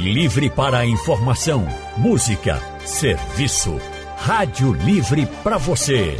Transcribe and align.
Livre 0.00 0.48
para 0.48 0.78
a 0.78 0.86
informação, 0.86 1.66
música, 1.98 2.58
serviço. 2.86 3.76
Rádio 4.16 4.72
Livre 4.72 5.26
para 5.44 5.58
você. 5.58 6.16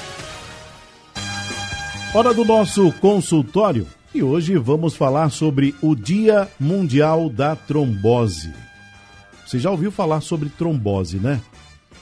Hora 2.13 2.33
do 2.33 2.43
nosso 2.43 2.91
consultório 2.99 3.87
e 4.13 4.21
hoje 4.21 4.57
vamos 4.57 4.95
falar 4.95 5.29
sobre 5.29 5.73
o 5.81 5.95
Dia 5.95 6.49
Mundial 6.59 7.29
da 7.29 7.55
Trombose. 7.55 8.53
Você 9.45 9.57
já 9.57 9.71
ouviu 9.71 9.91
falar 9.91 10.21
sobre 10.21 10.49
trombose, 10.49 11.17
né? 11.17 11.41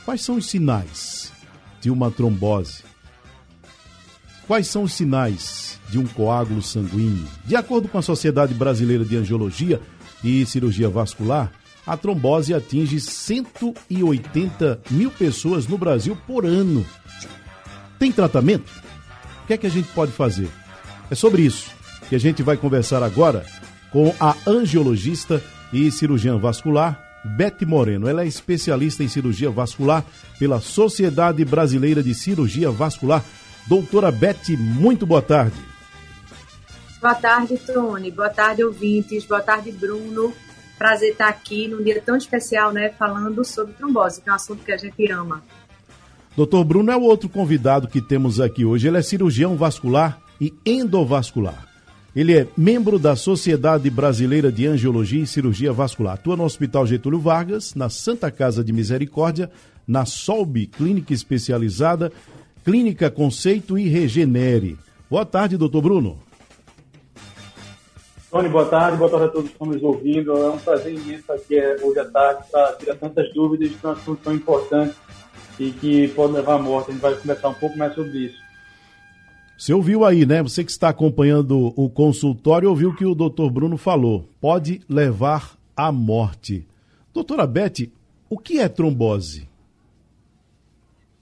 Quais 0.06 0.22
são 0.22 0.38
os 0.38 0.48
sinais 0.48 1.32
de 1.80 1.92
uma 1.92 2.10
trombose? 2.10 2.84
Quais 4.48 4.68
são 4.68 4.84
os 4.84 4.94
sinais 4.94 5.80
de 5.90 6.00
um 6.00 6.08
coágulo 6.08 6.62
sanguíneo? 6.62 7.28
De 7.46 7.56
acordo 7.56 7.88
com 7.88 8.00
a 8.00 8.04
Sociedade 8.04 8.56
Brasileira 8.56 9.06
de 9.06 9.16
Angiologia 9.16 9.80
e 10.24 10.44
Cirurgia 10.48 10.90
Vascular, 10.90 11.52
a 11.86 11.96
trombose 11.96 12.54
atinge 12.54 13.00
180 13.00 14.82
mil 14.90 15.12
pessoas 15.12 15.68
no 15.68 15.78
Brasil 15.78 16.18
por 16.26 16.46
ano. 16.46 16.84
Tem 18.00 18.12
tratamento? 18.12 18.72
O 19.44 19.48
que 19.48 19.54
é 19.54 19.58
que 19.58 19.68
a 19.68 19.72
gente 19.72 19.90
pode 19.90 20.12
fazer? 20.12 20.50
É 21.12 21.16
sobre 21.16 21.44
isso 21.44 21.79
que 22.10 22.16
a 22.16 22.20
gente 22.20 22.42
vai 22.42 22.58
conversar 22.58 23.04
agora 23.04 23.46
com 23.92 24.14
a 24.20 24.36
angiologista 24.48 25.42
e 25.72 25.92
cirurgiã 25.92 26.38
vascular 26.38 27.10
Beth 27.24 27.66
Moreno. 27.66 28.08
Ela 28.08 28.24
é 28.24 28.28
especialista 28.28 29.04
em 29.04 29.08
cirurgia 29.08 29.50
vascular 29.50 30.04
pela 30.38 30.60
Sociedade 30.60 31.44
Brasileira 31.46 32.02
de 32.02 32.14
Cirurgia 32.14 32.72
Vascular. 32.72 33.24
Doutora 33.68 34.12
Beth, 34.12 34.50
muito 34.58 35.06
boa 35.06 35.22
tarde. 35.22 35.58
Boa 37.02 37.16
tarde, 37.16 37.58
Tony. 37.58 38.12
Boa 38.12 38.30
tarde, 38.30 38.64
ouvintes. 38.64 39.26
Boa 39.26 39.42
tarde, 39.42 39.72
Bruno. 39.72 40.34
Prazer 40.78 41.12
estar 41.12 41.28
aqui 41.28 41.68
num 41.68 41.84
dia 41.84 42.02
tão 42.02 42.16
especial, 42.16 42.72
né? 42.72 42.90
Falando 42.98 43.44
sobre 43.44 43.74
trombose, 43.74 44.22
que 44.22 44.30
é 44.30 44.32
um 44.32 44.36
assunto 44.36 44.64
que 44.64 44.72
a 44.72 44.78
gente 44.78 45.12
ama. 45.12 45.44
Doutor 46.36 46.64
Bruno 46.64 46.92
é 46.92 46.96
o 46.96 47.02
outro 47.02 47.28
convidado 47.28 47.88
que 47.88 48.02
temos 48.02 48.40
aqui 48.40 48.64
hoje. 48.64 48.88
Ele 48.88 48.98
é 48.98 49.02
cirurgião 49.02 49.58
vascular 49.58 50.22
e 50.40 50.54
endovascular. 50.66 51.69
Ele 52.20 52.38
é 52.38 52.46
membro 52.58 53.00
da 53.00 53.16
Sociedade 53.16 53.90
Brasileira 53.90 54.52
de 54.52 54.68
Angiologia 54.68 55.24
e 55.24 55.26
Cirurgia 55.26 55.72
Vascular. 55.72 56.16
Atua 56.16 56.36
no 56.36 56.44
Hospital 56.44 56.86
Getúlio 56.86 57.18
Vargas, 57.18 57.74
na 57.76 57.88
Santa 57.88 58.30
Casa 58.30 58.62
de 58.62 58.74
Misericórdia, 58.74 59.50
na 59.88 60.04
Solb 60.04 60.68
Clínica 60.68 61.14
Especializada, 61.14 62.12
Clínica 62.66 63.10
Conceito 63.10 63.80
e 63.80 63.88
Regenere. 63.88 64.78
Boa 65.10 65.26
tarde, 65.26 65.56
doutor 65.56 65.82
Bruno. 65.82 66.20
Tony, 68.30 68.50
boa 68.50 68.66
tarde, 68.66 68.98
boa 68.98 69.10
tarde 69.10 69.26
a 69.28 69.30
todos 69.30 69.48
que 69.48 69.54
estão 69.54 69.68
nos 69.68 69.82
ouvindo. 69.82 70.34
É 70.34 70.50
um 70.50 70.60
prazer 70.60 70.94
imenso 70.94 71.32
aqui 71.32 71.58
é, 71.58 71.78
hoje 71.82 72.00
à 72.00 72.06
tarde 72.06 72.44
para 72.52 72.74
tirar 72.74 72.96
tantas 72.96 73.34
dúvidas 73.34 73.70
de 73.70 73.78
um 73.82 73.92
assunto 73.92 74.20
tão 74.22 74.34
importante 74.34 74.94
e 75.58 75.72
que 75.72 76.10
pode 76.10 76.34
levar 76.34 76.56
à 76.56 76.60
morte. 76.60 76.90
A 76.90 76.92
gente 76.92 77.02
vai 77.02 77.16
conversar 77.16 77.48
um 77.48 77.54
pouco 77.54 77.78
mais 77.78 77.96
sobre 77.96 78.26
isso. 78.26 78.49
Você 79.60 79.74
ouviu 79.74 80.06
aí, 80.06 80.26
né? 80.26 80.42
Você 80.42 80.64
que 80.64 80.72
está 80.72 80.88
acompanhando 80.88 81.74
o 81.76 81.90
consultório 81.90 82.70
ouviu 82.70 82.96
que 82.96 83.06
o 83.06 83.14
doutor 83.14 83.52
Bruno 83.52 83.76
falou. 83.76 84.24
Pode 84.40 84.82
levar 84.88 85.58
à 85.76 85.92
morte. 85.92 86.66
Doutora 87.14 87.46
Beth, 87.46 87.92
o 88.30 88.38
que 88.38 88.58
é 88.58 88.70
trombose? 88.70 89.50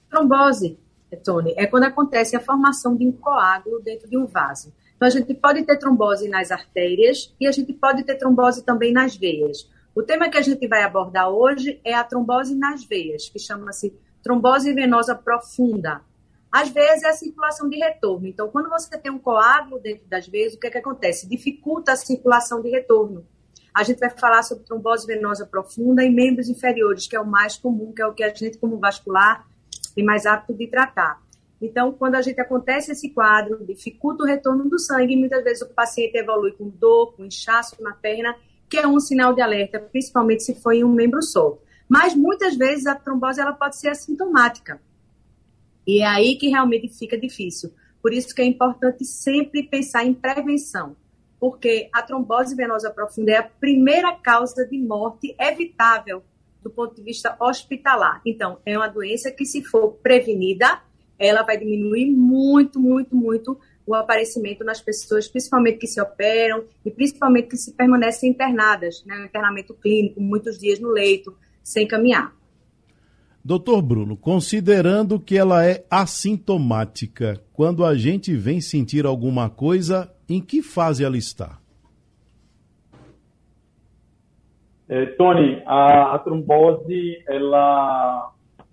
Trombose, 0.08 0.78
Tony, 1.24 1.52
é 1.56 1.66
quando 1.66 1.82
acontece 1.82 2.36
a 2.36 2.40
formação 2.40 2.94
de 2.94 3.08
um 3.08 3.10
coágulo 3.10 3.80
dentro 3.80 4.08
de 4.08 4.16
um 4.16 4.24
vaso. 4.24 4.72
Então, 4.94 5.08
a 5.08 5.10
gente 5.10 5.34
pode 5.34 5.64
ter 5.64 5.76
trombose 5.76 6.28
nas 6.28 6.52
artérias 6.52 7.34
e 7.40 7.46
a 7.48 7.50
gente 7.50 7.72
pode 7.72 8.04
ter 8.04 8.14
trombose 8.14 8.62
também 8.62 8.92
nas 8.92 9.16
veias. 9.16 9.68
O 9.96 10.02
tema 10.04 10.28
que 10.28 10.38
a 10.38 10.42
gente 10.42 10.64
vai 10.68 10.84
abordar 10.84 11.28
hoje 11.28 11.80
é 11.82 11.92
a 11.92 12.04
trombose 12.04 12.54
nas 12.54 12.84
veias, 12.84 13.28
que 13.28 13.40
chama-se 13.40 13.92
trombose 14.22 14.72
venosa 14.72 15.16
profunda. 15.16 16.02
Às 16.50 16.70
vezes 16.70 17.02
é 17.02 17.08
a 17.08 17.12
circulação 17.12 17.68
de 17.68 17.76
retorno. 17.76 18.26
Então, 18.26 18.48
quando 18.48 18.70
você 18.70 18.96
tem 18.96 19.12
um 19.12 19.18
coágulo 19.18 19.78
dentro 19.80 20.06
das 20.06 20.26
veias, 20.26 20.54
o 20.54 20.58
que, 20.58 20.66
é 20.66 20.70
que 20.70 20.78
acontece? 20.78 21.28
Dificulta 21.28 21.92
a 21.92 21.96
circulação 21.96 22.62
de 22.62 22.70
retorno. 22.70 23.26
A 23.74 23.82
gente 23.82 23.98
vai 23.98 24.10
falar 24.10 24.42
sobre 24.42 24.64
trombose 24.64 25.06
venosa 25.06 25.46
profunda 25.46 26.02
em 26.02 26.12
membros 26.12 26.48
inferiores, 26.48 27.06
que 27.06 27.14
é 27.14 27.20
o 27.20 27.26
mais 27.26 27.56
comum, 27.56 27.92
que 27.92 28.02
é 28.02 28.06
o 28.06 28.14
que 28.14 28.24
a 28.24 28.32
gente, 28.32 28.58
como 28.58 28.78
vascular, 28.78 29.46
tem 29.94 30.04
mais 30.04 30.26
apto 30.26 30.54
de 30.54 30.66
tratar. 30.66 31.20
Então, 31.60 31.92
quando 31.92 32.14
a 32.14 32.22
gente 32.22 32.40
acontece 32.40 32.92
esse 32.92 33.10
quadro, 33.10 33.64
dificulta 33.66 34.22
o 34.22 34.26
retorno 34.26 34.68
do 34.68 34.78
sangue, 34.78 35.16
muitas 35.16 35.42
vezes 35.42 35.62
o 35.62 35.74
paciente 35.74 36.16
evolui 36.16 36.52
com 36.52 36.68
dor, 36.68 37.14
com 37.14 37.24
inchaço 37.24 37.76
na 37.82 37.92
perna, 37.92 38.34
que 38.68 38.78
é 38.78 38.86
um 38.86 39.00
sinal 39.00 39.34
de 39.34 39.42
alerta, 39.42 39.80
principalmente 39.80 40.44
se 40.44 40.54
for 40.54 40.72
em 40.72 40.84
um 40.84 40.92
membro 40.92 41.22
solto. 41.22 41.62
Mas 41.88 42.14
muitas 42.14 42.56
vezes 42.56 42.86
a 42.86 42.94
trombose 42.94 43.40
ela 43.40 43.52
pode 43.52 43.76
ser 43.76 43.88
assintomática. 43.88 44.80
E 45.88 46.02
é 46.02 46.06
aí 46.06 46.36
que 46.36 46.48
realmente 46.48 46.86
fica 46.90 47.18
difícil. 47.18 47.72
Por 48.02 48.12
isso 48.12 48.34
que 48.34 48.42
é 48.42 48.44
importante 48.44 49.06
sempre 49.06 49.62
pensar 49.62 50.04
em 50.04 50.12
prevenção, 50.12 50.94
porque 51.40 51.88
a 51.94 52.02
trombose 52.02 52.54
venosa 52.54 52.90
profunda 52.90 53.32
é 53.32 53.36
a 53.38 53.42
primeira 53.42 54.14
causa 54.16 54.66
de 54.66 54.76
morte 54.76 55.34
evitável 55.40 56.22
do 56.62 56.68
ponto 56.68 56.94
de 56.94 57.02
vista 57.02 57.34
hospitalar. 57.40 58.20
Então, 58.26 58.58
é 58.66 58.76
uma 58.76 58.86
doença 58.86 59.30
que, 59.30 59.46
se 59.46 59.62
for 59.62 59.92
prevenida, 60.02 60.82
ela 61.18 61.42
vai 61.42 61.56
diminuir 61.56 62.10
muito, 62.10 62.78
muito, 62.78 63.16
muito 63.16 63.58
o 63.86 63.94
aparecimento 63.94 64.62
nas 64.62 64.82
pessoas, 64.82 65.26
principalmente 65.26 65.78
que 65.78 65.86
se 65.86 65.98
operam 65.98 66.64
e 66.84 66.90
principalmente 66.90 67.48
que 67.48 67.56
se 67.56 67.72
permanecem 67.72 68.28
internadas, 68.28 69.02
né, 69.06 69.24
internamento 69.24 69.72
clínico, 69.72 70.20
muitos 70.20 70.58
dias 70.58 70.78
no 70.78 70.90
leito, 70.90 71.34
sem 71.64 71.88
caminhar. 71.88 72.37
Doutor 73.48 73.80
Bruno, 73.80 74.14
considerando 74.14 75.18
que 75.18 75.34
ela 75.34 75.64
é 75.64 75.82
assintomática, 75.90 77.40
quando 77.50 77.82
a 77.82 77.94
gente 77.94 78.36
vem 78.36 78.60
sentir 78.60 79.06
alguma 79.06 79.48
coisa, 79.48 80.14
em 80.28 80.38
que 80.38 80.60
fase 80.60 81.02
ela 81.02 81.16
está? 81.16 81.56
É, 84.86 85.06
Tony, 85.16 85.62
a, 85.64 86.14
a, 86.14 86.18
trombose, 86.18 87.24
ela, 87.26 88.32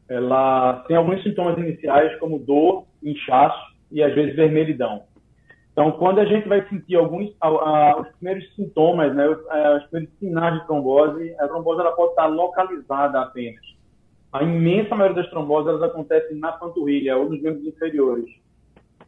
ela 0.10 0.84
tem 0.90 0.98
alguns 0.98 1.24
sintomas 1.24 1.58
iniciais, 1.58 2.20
como 2.20 2.38
dor, 2.38 2.86
inchaço 3.02 3.78
e 3.90 4.04
às 4.04 4.14
vezes 4.14 4.36
vermelhidão. 4.36 5.04
Então, 5.72 5.94
quando 5.94 6.20
a 6.20 6.26
gente 6.26 6.50
vai 6.50 6.68
sentir 6.68 6.98
alguns 6.98 7.34
a, 7.40 7.48
a, 7.48 8.02
os 8.02 8.10
primeiros 8.18 8.54
sintomas, 8.56 9.16
né, 9.16 9.26
os, 9.26 9.40
é, 9.52 9.78
os 9.78 9.84
primeiros 9.86 10.20
sinais 10.20 10.60
de 10.60 10.68
trombose, 10.68 11.34
a 11.40 11.48
trombose 11.48 11.80
ela 11.80 11.94
pode 11.94 12.10
estar 12.10 12.26
localizada 12.26 13.22
apenas 13.22 13.75
a 14.36 14.44
imensa 14.44 14.94
maioria 14.94 15.22
das 15.22 15.30
tromboses 15.30 15.70
elas 15.70 15.84
acontecem 15.84 16.38
na 16.38 16.52
panturrilha 16.52 17.16
ou 17.16 17.30
nos 17.30 17.42
membros 17.42 17.66
inferiores. 17.66 18.26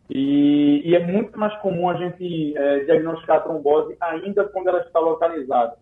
E, 0.09 0.81
e 0.85 0.95
é 0.95 1.05
muito 1.05 1.37
mais 1.37 1.53
comum 1.57 1.89
a 1.89 1.95
gente 1.95 2.57
é, 2.57 2.85
diagnosticar 2.85 3.37
a 3.37 3.41
trombose 3.41 3.97
ainda 3.99 4.45
quando 4.45 4.69
ela 4.69 4.79
está 4.79 5.01
localizada. 5.01 5.75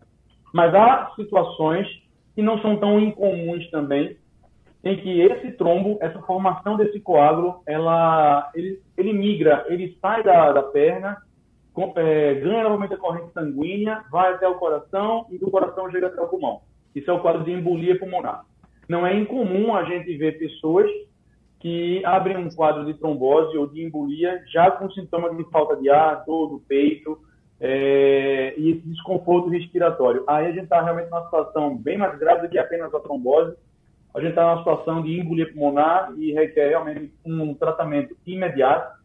Mas 0.52 0.74
há 0.74 1.12
situações 1.16 1.88
que 2.34 2.42
não 2.42 2.60
são 2.60 2.78
tão 2.78 3.00
incomuns 3.00 3.70
também, 3.70 4.18
em 4.84 4.98
que 4.98 5.22
esse 5.22 5.52
trombo, 5.52 6.00
essa 6.02 6.20
formação 6.24 6.76
desse 6.76 7.00
coágulo, 7.00 7.62
ela, 7.68 8.50
ele, 8.56 8.82
ele 8.98 9.14
migra, 9.14 9.64
ele 9.68 9.96
sai 10.02 10.24
da, 10.24 10.54
da 10.54 10.64
perna, 10.64 11.18
com, 11.72 11.94
é, 11.98 12.34
ganha 12.34 12.64
novamente 12.64 12.96
a 12.96 12.98
corrente 12.98 13.32
sanguínea, 13.32 14.04
vai 14.10 14.34
até 14.34 14.48
o 14.48 14.56
coração 14.56 15.28
e 15.30 15.38
do 15.38 15.52
coração 15.52 15.92
chega 15.92 16.08
até 16.08 16.20
o 16.20 16.28
pulmão. 16.28 16.62
Isso 16.96 17.12
é 17.12 17.14
o 17.14 17.20
quadro 17.20 17.44
de 17.44 17.52
embolia 17.52 18.00
pulmonar. 18.00 18.44
Não 18.88 19.06
é 19.06 19.16
incomum 19.16 19.76
a 19.76 19.84
gente 19.84 20.16
ver 20.18 20.38
pessoas 20.38 20.90
que 21.60 22.06
abrem 22.06 22.38
um 22.38 22.50
quadro 22.50 22.86
de 22.86 22.94
trombose 22.94 23.58
ou 23.58 23.66
de 23.66 23.84
embolia 23.84 24.44
já 24.52 24.70
com 24.70 24.90
sintomas 24.92 25.36
de 25.36 25.44
falta 25.46 25.76
de 25.76 25.90
ar, 25.90 26.24
dor 26.26 26.50
do 26.50 26.60
peito 26.60 27.20
é, 27.60 28.54
e 28.58 28.72
esse 28.72 28.88
desconforto 28.88 29.50
respiratório. 29.50 30.24
Aí 30.28 30.46
a 30.46 30.52
gente 30.52 30.66
está 30.66 30.82
realmente 30.82 31.10
numa 31.10 31.24
situação 31.24 31.76
bem 31.76 31.98
mais 31.98 32.18
grave 32.20 32.44
do 32.44 32.50
que 32.50 32.60
apenas 32.60 32.94
a 32.94 33.00
trombose. 33.00 33.56
A 34.14 34.20
gente 34.20 34.30
está 34.30 34.44
numa 34.44 34.60
situação 34.60 35.02
de 35.02 35.20
embolia 35.20 35.52
pulmonar 35.52 36.14
e 36.18 36.32
requer 36.34 36.70
realmente 36.70 37.12
um 37.26 37.54
tratamento 37.54 38.16
imediato, 38.26 39.00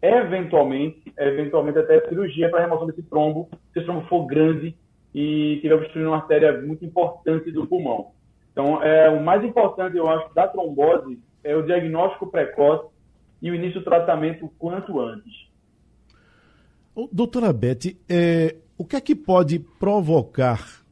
eventualmente, 0.00 1.12
eventualmente 1.18 1.78
até 1.78 2.06
cirurgia 2.08 2.48
para 2.48 2.60
remoção 2.60 2.86
desse 2.86 3.02
trombo, 3.02 3.48
se 3.72 3.80
esse 3.80 3.86
trombo 3.86 4.06
for 4.06 4.26
grande 4.26 4.76
e 5.14 5.58
tiver 5.60 5.74
obstruindo 5.74 6.10
uma 6.10 6.18
artéria 6.18 6.60
muito 6.62 6.84
importante 6.84 7.50
do 7.50 7.66
pulmão. 7.66 8.12
Então, 8.52 8.82
é, 8.82 9.08
o 9.10 9.22
mais 9.22 9.44
importante, 9.44 9.96
eu 9.96 10.08
acho, 10.08 10.32
da 10.34 10.46
trombose 10.48 11.18
é 11.42 11.56
o 11.56 11.62
diagnóstico 11.62 12.26
precoce 12.26 12.88
e 13.40 13.50
o 13.50 13.54
início 13.54 13.80
do 13.80 13.84
tratamento 13.84 14.50
quanto 14.58 15.00
antes. 15.00 15.48
Doutora 17.10 17.52
Beth, 17.52 17.96
é, 18.08 18.56
o 18.76 18.84
que 18.84 18.96
é 18.96 19.00
que 19.00 19.14
pode 19.14 19.58
provocar 19.58 20.82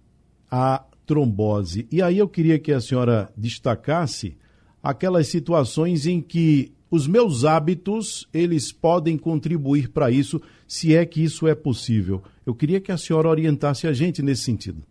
a 0.51 0.85
trombose. 1.05 1.87
E 1.91 2.01
aí 2.01 2.19
eu 2.19 2.29
queria 2.29 2.59
que 2.59 2.73
a 2.73 2.81
senhora 2.81 3.31
destacasse 3.37 4.37
aquelas 4.83 5.29
situações 5.29 6.07
em 6.07 6.21
que 6.21 6.73
os 6.91 7.07
meus 7.07 7.45
hábitos, 7.45 8.27
eles 8.33 8.73
podem 8.73 9.19
contribuir 9.19 9.91
para 9.91 10.11
isso, 10.11 10.41
se 10.67 10.95
é 10.95 11.05
que 11.05 11.23
isso 11.23 11.47
é 11.47 11.55
possível. 11.55 12.23
Eu 12.47 12.55
queria 12.55 12.81
que 12.81 12.91
a 12.91 12.97
senhora 12.97 13.29
orientasse 13.29 13.87
a 13.87 13.93
gente 13.93 14.23
nesse 14.23 14.43
sentido. 14.43 14.83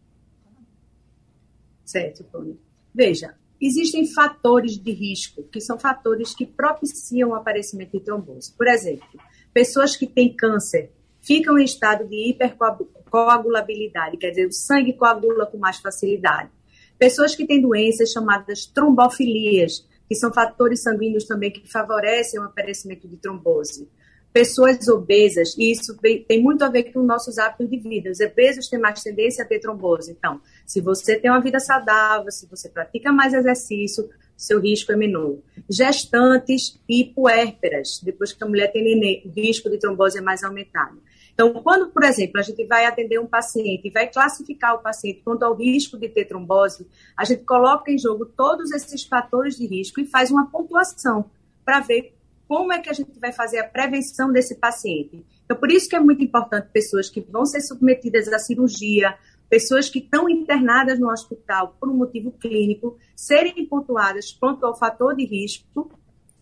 Certo, 1.88 2.24
Tony. 2.26 2.60
Veja, 2.94 3.34
existem 3.62 4.06
fatores 4.06 4.78
de 4.78 4.92
risco, 4.92 5.44
que 5.44 5.62
são 5.62 5.80
fatores 5.80 6.36
que 6.36 6.46
propiciam 6.46 7.30
o 7.30 7.36
aparecimento 7.36 7.94
de 7.98 8.02
trombose. 8.02 8.52
Por 8.52 8.68
exemplo, 8.68 9.08
pessoas 9.54 9.96
que 9.96 10.06
têm 10.06 10.36
câncer 10.36 10.92
ficam 11.22 11.58
em 11.58 11.64
estado 11.64 12.06
de 12.06 12.30
hipercoagulabilidade, 12.30 14.18
quer 14.18 14.32
dizer, 14.32 14.48
o 14.48 14.52
sangue 14.52 14.92
coagula 14.94 15.46
com 15.46 15.58
mais 15.58 15.78
facilidade. 15.78 16.52
Pessoas 17.00 17.34
que 17.36 17.48
têm 17.48 17.62
doenças 17.62 18.12
chamadas 18.12 18.66
trombofilias, 18.66 19.88
que 20.10 20.16
são 20.16 20.34
fatores 20.34 20.84
sanguíneos 20.84 21.24
também 21.24 21.52
que 21.52 21.72
favorecem 21.72 22.38
o 22.40 22.44
aparecimento 22.44 23.08
de 23.08 23.16
trombose. 23.16 23.90
Pessoas 24.38 24.88
obesas, 24.88 25.56
e 25.58 25.72
isso 25.72 25.98
tem 26.28 26.44
muito 26.44 26.64
a 26.64 26.70
ver 26.70 26.94
com 26.94 27.02
nossos 27.02 27.40
hábitos 27.40 27.68
de 27.72 27.80
vida. 27.80 28.12
Os 28.12 28.20
obesos 28.20 28.70
têm 28.70 28.80
mais 28.80 29.02
tendência 29.02 29.44
a 29.44 29.48
ter 29.48 29.58
trombose. 29.58 30.12
Então, 30.12 30.40
se 30.64 30.80
você 30.80 31.20
tem 31.20 31.32
uma 31.32 31.42
vida 31.42 31.60
saudável, 31.60 32.30
se 32.30 32.46
você 32.46 32.70
pratica 32.70 33.12
mais 33.12 33.34
exercício, 33.34 34.08
seu 34.36 34.62
risco 34.62 34.92
é 34.92 34.96
menor. 34.96 35.38
Gestantes 35.68 36.80
e 36.88 37.06
puérperas, 37.06 38.00
depois 38.04 38.32
que 38.32 38.44
a 38.44 38.48
mulher 38.48 38.72
tem 38.72 38.84
neném, 38.84 39.24
o 39.26 39.30
risco 39.32 39.72
de 39.72 39.80
trombose 39.80 40.20
é 40.20 40.22
mais 40.22 40.44
aumentado. 40.44 41.02
Então, 41.34 41.52
quando, 41.64 41.90
por 41.90 42.04
exemplo, 42.04 42.40
a 42.40 42.44
gente 42.44 42.64
vai 42.66 42.86
atender 42.86 43.20
um 43.20 43.26
paciente 43.26 43.88
e 43.88 43.92
vai 43.92 44.06
classificar 44.06 44.76
o 44.76 44.84
paciente 44.84 45.22
quanto 45.26 45.42
ao 45.42 45.56
risco 45.56 45.98
de 45.98 46.10
ter 46.10 46.26
trombose, 46.26 46.86
a 47.18 47.26
gente 47.26 47.44
coloca 47.44 47.92
em 47.92 47.98
jogo 47.98 48.24
todos 48.24 48.72
esses 48.72 49.04
fatores 49.04 49.56
de 49.56 49.66
risco 49.66 50.00
e 50.00 50.06
faz 50.06 50.30
uma 50.30 50.46
pontuação 50.46 51.26
para 51.66 51.80
ver 51.80 52.14
como 52.48 52.72
é 52.72 52.80
que 52.80 52.90
a 52.90 52.94
gente 52.94 53.20
vai 53.20 53.32
fazer 53.32 53.60
a 53.60 53.68
prevenção 53.68 54.32
desse 54.32 54.56
paciente. 54.56 55.26
Então, 55.44 55.58
por 55.58 55.72
isso 55.72 55.90
que 55.90 55.96
é 55.96 56.00
muito 56.00 56.24
importante 56.24 56.70
pessoas 56.72 57.10
que 57.10 57.22
vão 57.22 57.46
ser 57.46 57.62
submetidas 57.62 58.28
à 58.30 58.40
cirurgia, 58.40 59.18
pessoas 59.50 59.90
que 59.90 60.00
estão 60.00 60.30
internadas 60.30 61.00
no 61.00 61.10
hospital 61.10 61.76
por 61.80 61.90
um 61.90 61.94
motivo 61.94 62.32
clínico, 62.32 62.98
serem 63.16 63.66
pontuadas 63.66 64.32
quanto 64.32 64.66
ao 64.66 64.78
fator 64.78 65.16
de 65.16 65.26
risco 65.26 65.92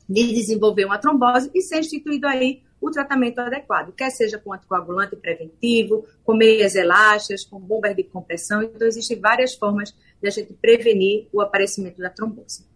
de 0.07 0.33
desenvolver 0.33 0.85
uma 0.85 0.99
trombose 0.99 1.49
e 1.53 1.61
ser 1.61 1.79
instituído 1.79 2.27
aí 2.27 2.61
o 2.79 2.91
tratamento 2.91 3.39
adequado, 3.39 3.93
quer 3.93 4.11
seja 4.11 4.37
com 4.37 4.53
anticoagulante 4.53 5.15
preventivo, 5.15 6.05
com 6.23 6.35
meias 6.35 6.75
elásticas, 6.75 7.43
com 7.43 7.59
bombas 7.59 7.95
de 7.95 8.03
compressão. 8.03 8.61
Então, 8.61 8.87
existem 8.87 9.19
várias 9.19 9.55
formas 9.55 9.95
de 10.21 10.27
a 10.27 10.31
gente 10.31 10.53
prevenir 10.53 11.27
o 11.33 11.41
aparecimento 11.41 11.99
da 11.99 12.09
trombose. 12.09 12.74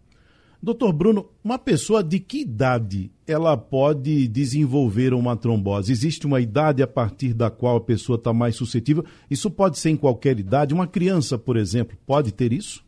Doutor 0.61 0.91
Bruno, 0.91 1.29
uma 1.41 1.57
pessoa 1.57 2.03
de 2.03 2.19
que 2.19 2.41
idade 2.41 3.09
ela 3.25 3.55
pode 3.55 4.27
desenvolver 4.27 5.13
uma 5.13 5.37
trombose? 5.37 5.89
Existe 5.89 6.27
uma 6.27 6.41
idade 6.41 6.83
a 6.83 6.87
partir 6.87 7.33
da 7.33 7.49
qual 7.49 7.77
a 7.77 7.81
pessoa 7.81 8.17
está 8.17 8.33
mais 8.33 8.57
suscetível? 8.57 9.05
Isso 9.31 9.49
pode 9.49 9.79
ser 9.79 9.91
em 9.91 9.95
qualquer 9.95 10.37
idade? 10.37 10.73
Uma 10.73 10.85
criança, 10.85 11.37
por 11.37 11.55
exemplo, 11.55 11.97
pode 12.05 12.33
ter 12.33 12.51
isso? 12.51 12.83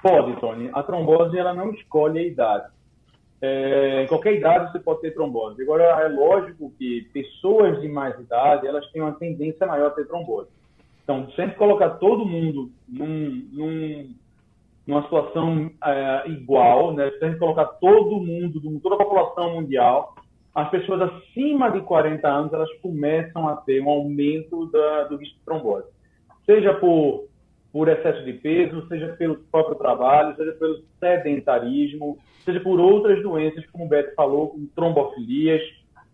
Pode, 0.00 0.38
Tony. 0.40 0.70
A 0.72 0.84
trombose 0.84 1.36
ela 1.36 1.52
não 1.52 1.72
escolhe 1.72 2.20
a 2.20 2.26
idade. 2.26 2.70
É, 3.40 4.04
em 4.04 4.06
qualquer 4.06 4.34
idade 4.34 4.70
você 4.70 4.78
pode 4.78 5.00
ter 5.00 5.12
trombose. 5.14 5.60
Agora, 5.62 5.82
é 5.82 6.08
lógico 6.08 6.72
que 6.78 7.08
pessoas 7.12 7.80
de 7.80 7.88
mais 7.88 8.16
idade, 8.20 8.68
elas 8.68 8.88
têm 8.92 9.02
uma 9.02 9.14
tendência 9.14 9.66
maior 9.66 9.88
a 9.88 9.90
ter 9.90 10.06
trombose. 10.06 10.48
Então, 11.02 11.28
sempre 11.32 11.56
colocar 11.56 11.90
todo 11.90 12.24
mundo 12.24 12.70
num, 12.88 13.48
num, 13.52 14.14
numa 14.86 15.02
situação 15.02 15.70
é, 15.84 16.28
igual, 16.28 16.92
né? 16.92 17.10
sempre 17.18 17.38
colocar 17.38 17.64
todo 17.64 18.20
mundo, 18.20 18.60
toda 18.80 18.96
a 18.96 18.98
população 18.98 19.54
mundial, 19.54 20.14
as 20.54 20.68
pessoas 20.70 21.02
acima 21.02 21.70
de 21.70 21.80
40 21.80 22.28
anos, 22.28 22.52
elas 22.52 22.72
começam 22.80 23.48
a 23.48 23.56
ter 23.56 23.82
um 23.82 23.88
aumento 23.88 24.66
da, 24.66 25.04
do 25.04 25.16
risco 25.16 25.38
de 25.38 25.44
trombose. 25.44 25.86
Seja 26.44 26.74
por 26.74 27.26
por 27.72 27.88
excesso 27.88 28.22
de 28.24 28.34
peso, 28.34 28.86
seja 28.86 29.08
pelo 29.18 29.36
próprio 29.50 29.76
trabalho, 29.76 30.36
seja 30.36 30.52
pelo 30.52 30.84
sedentarismo, 31.00 32.18
seja 32.44 32.60
por 32.60 32.78
outras 32.78 33.22
doenças, 33.22 33.64
como 33.70 33.86
o 33.86 33.88
Beto 33.88 34.14
falou, 34.14 34.48
como 34.48 34.68
trombofilias. 34.76 35.62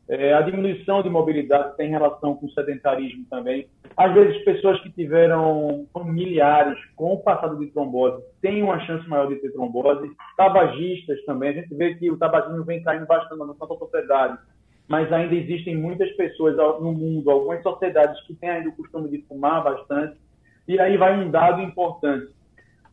É, 0.08 0.32
a 0.32 0.40
diminuição 0.40 1.02
de 1.02 1.10
mobilidade 1.10 1.76
tem 1.76 1.90
relação 1.90 2.34
com 2.34 2.46
o 2.46 2.50
sedentarismo 2.52 3.26
também. 3.28 3.69
Às 3.94 4.14
vezes, 4.14 4.43
pessoas 4.43 4.81
que 4.81 4.90
tiveram 4.90 5.87
familiares 5.93 6.78
com 6.96 7.12
o 7.12 7.22
passado 7.22 7.58
de 7.58 7.66
trombose 7.66 8.22
têm 8.40 8.62
uma 8.62 8.81
chance 8.81 9.06
maior 9.06 9.28
de 9.28 9.37
ter 9.37 9.52
trombose. 9.52 10.10
Tabagistas 10.37 11.22
também. 11.26 11.50
A 11.50 11.52
gente 11.52 11.75
vê 11.75 11.94
que 11.94 12.10
o 12.10 12.16
tabagismo 12.16 12.64
vem 12.64 12.82
caindo 12.82 13.06
bastante 13.06 13.38
na 13.38 13.46
nossa 13.46 13.66
sociedade, 13.66 14.38
mas 14.88 15.12
ainda 15.12 15.34
existem 15.34 15.76
muitas 15.76 16.10
pessoas 16.12 16.56
no 16.81 16.93
mundo, 16.93 17.31
algumas 17.31 17.62
sociedades 17.62 18.19
que 18.22 18.34
têm 18.34 18.49
ainda 18.49 18.70
o 18.70 18.76
costume 18.76 19.10
de 19.10 19.22
fumar 19.28 19.62
bastante 19.62 20.16
e 20.69 20.78
aí 20.78 20.99
vai 20.99 21.19
um 21.19 21.31
dado 21.31 21.62
importante. 21.62 22.31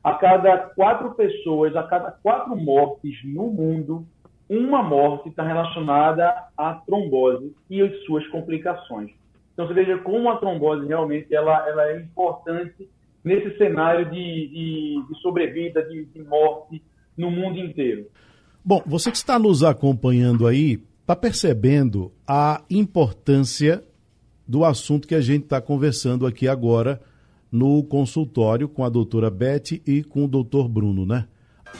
A 0.01 0.13
cada 0.13 0.57
quatro 0.57 1.13
pessoas, 1.13 1.75
a 1.75 1.83
cada 1.83 2.11
quatro 2.11 2.55
mortes 2.55 3.17
no 3.25 3.47
mundo, 3.47 4.05
uma 4.49 4.83
morte 4.83 5.29
está 5.29 5.43
relacionada 5.43 6.33
à 6.57 6.73
trombose 6.85 7.55
e 7.69 7.81
as 7.81 8.03
suas 8.05 8.25
complicações. 8.27 9.11
Então, 9.53 9.67
você 9.67 9.73
veja 9.73 9.97
como 9.99 10.29
a 10.29 10.37
trombose 10.37 10.85
realmente 10.85 11.33
ela, 11.33 11.67
ela 11.67 11.89
é 11.91 12.01
importante 12.01 12.87
nesse 13.23 13.57
cenário 13.57 14.05
de, 14.11 14.11
de, 14.11 15.03
de 15.07 15.21
sobrevida, 15.21 15.81
de, 15.83 16.05
de 16.05 16.21
morte 16.23 16.81
no 17.17 17.31
mundo 17.31 17.57
inteiro. 17.57 18.07
Bom, 18.63 18.83
você 18.85 19.09
que 19.09 19.17
está 19.17 19.39
nos 19.39 19.63
acompanhando 19.63 20.45
aí, 20.45 20.79
está 21.01 21.15
percebendo 21.15 22.11
a 22.27 22.63
importância 22.69 23.83
do 24.47 24.63
assunto 24.63 25.07
que 25.07 25.15
a 25.15 25.21
gente 25.21 25.43
está 25.43 25.61
conversando 25.61 26.27
aqui 26.27 26.47
agora 26.47 27.01
no 27.51 27.83
consultório 27.83 28.67
com 28.67 28.83
a 28.83 28.89
doutora 28.89 29.29
Beth 29.29 29.81
e 29.87 30.03
com 30.03 30.25
o 30.25 30.27
doutor 30.27 30.67
Bruno, 30.67 31.05
né? 31.05 31.27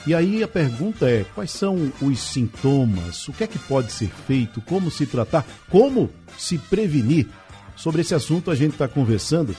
E 0.06 0.14
aí 0.14 0.42
a 0.42 0.48
pergunta 0.48 1.08
é: 1.08 1.24
quais 1.34 1.50
são 1.50 1.92
os 2.00 2.20
sintomas? 2.20 3.26
O 3.28 3.32
que 3.32 3.44
é 3.44 3.46
que 3.46 3.58
pode 3.58 3.92
ser 3.92 4.08
feito? 4.08 4.60
Como 4.60 4.90
se 4.90 5.06
tratar? 5.06 5.44
Como 5.68 6.10
se 6.38 6.58
prevenir? 6.58 7.28
Sobre 7.76 8.00
esse 8.00 8.14
assunto 8.14 8.50
a 8.50 8.54
gente 8.54 8.72
está 8.72 8.88
conversando 8.88 9.54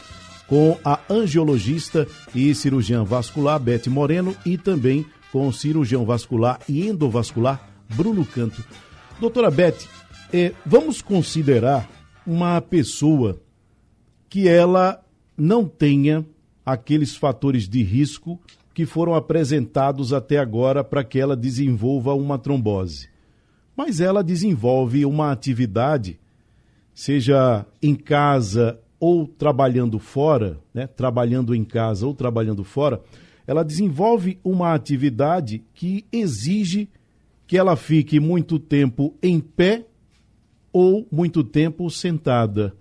com 0.48 0.78
a 0.84 1.00
angiologista 1.10 2.08
e 2.34 2.56
cirurgiã 2.56 3.04
vascular 3.04 3.60
Beth 3.60 3.88
Moreno 3.88 4.36
e 4.46 4.58
também 4.58 5.06
com 5.32 5.48
o 5.48 5.54
cirurgião 5.54 6.06
vascular 6.06 6.60
e 6.68 6.88
endovascular 6.88 7.70
Bruno 7.94 8.26
Canto. 8.26 8.64
Doutora 9.20 9.52
Beth, 9.52 9.86
eh, 10.32 10.54
vamos 10.66 11.02
considerar 11.02 11.88
uma 12.26 12.62
pessoa 12.62 13.40
que 14.30 14.48
ela 14.48 15.04
não 15.38 15.68
tenha 15.68 16.26
aqueles 16.66 17.16
fatores 17.16 17.68
de 17.68 17.84
risco 17.84 18.40
que 18.78 18.86
foram 18.86 19.16
apresentados 19.16 20.14
até 20.14 20.38
agora 20.38 20.84
para 20.84 21.04
que 21.04 21.20
ela 21.20 21.36
desenvolva 21.36 22.14
uma 22.14 22.38
trombose. 22.38 23.10
Mas 23.76 24.00
ela 24.00 24.24
desenvolve 24.24 25.04
uma 25.04 25.32
atividade, 25.32 26.20
seja 26.94 27.66
em 27.82 27.96
casa 27.96 28.80
ou 29.00 29.26
trabalhando 29.26 29.98
fora, 29.98 30.60
né? 30.72 30.86
trabalhando 30.86 31.56
em 31.56 31.64
casa 31.64 32.06
ou 32.06 32.14
trabalhando 32.14 32.64
fora, 32.64 33.02
ela 33.48 33.64
desenvolve 33.64 34.40
uma 34.44 34.76
atividade 34.76 35.64
que 35.74 36.06
exige 36.12 36.88
que 37.48 37.58
ela 37.58 37.76
fique 37.76 38.20
muito 38.20 38.60
tempo 38.60 39.16
em 39.24 39.40
pé 39.40 39.88
ou 40.72 41.08
muito 41.12 41.44
tempo 41.44 41.90
sentada. 41.90 42.76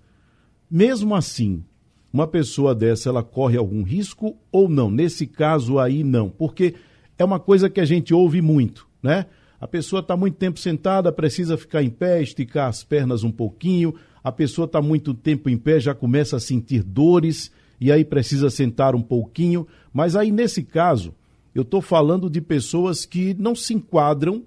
Mesmo 0.69 1.15
assim, 1.15 1.63
uma 2.11 2.27
pessoa 2.27 2.73
dessa 2.73 3.09
ela 3.09 3.23
corre 3.23 3.57
algum 3.57 3.83
risco 3.83 4.37
ou 4.51 4.69
não? 4.69 4.89
Nesse 4.89 5.27
caso 5.27 5.79
aí 5.79 6.03
não, 6.03 6.29
porque 6.29 6.75
é 7.17 7.23
uma 7.23 7.39
coisa 7.39 7.69
que 7.69 7.79
a 7.79 7.85
gente 7.85 8.13
ouve 8.13 8.41
muito, 8.41 8.87
né? 9.01 9.25
A 9.59 9.67
pessoa 9.67 10.01
está 10.01 10.15
muito 10.15 10.35
tempo 10.35 10.59
sentada, 10.59 11.11
precisa 11.11 11.57
ficar 11.57 11.81
em 11.81 11.89
pé, 11.89 12.21
esticar 12.21 12.69
as 12.69 12.83
pernas 12.83 13.23
um 13.23 13.31
pouquinho. 13.31 13.95
A 14.23 14.31
pessoa 14.31 14.65
está 14.65 14.81
muito 14.81 15.15
tempo 15.15 15.49
em 15.49 15.57
pé, 15.57 15.79
já 15.79 15.95
começa 15.95 16.37
a 16.37 16.39
sentir 16.39 16.83
dores 16.83 17.51
e 17.81 17.91
aí 17.91 18.05
precisa 18.05 18.51
sentar 18.51 18.93
um 18.93 19.01
pouquinho. 19.01 19.67
Mas 19.91 20.15
aí 20.15 20.31
nesse 20.31 20.61
caso, 20.61 21.13
eu 21.55 21.63
estou 21.63 21.81
falando 21.81 22.29
de 22.29 22.39
pessoas 22.39 23.03
que 23.03 23.33
não 23.33 23.55
se 23.55 23.73
enquadram 23.73 24.43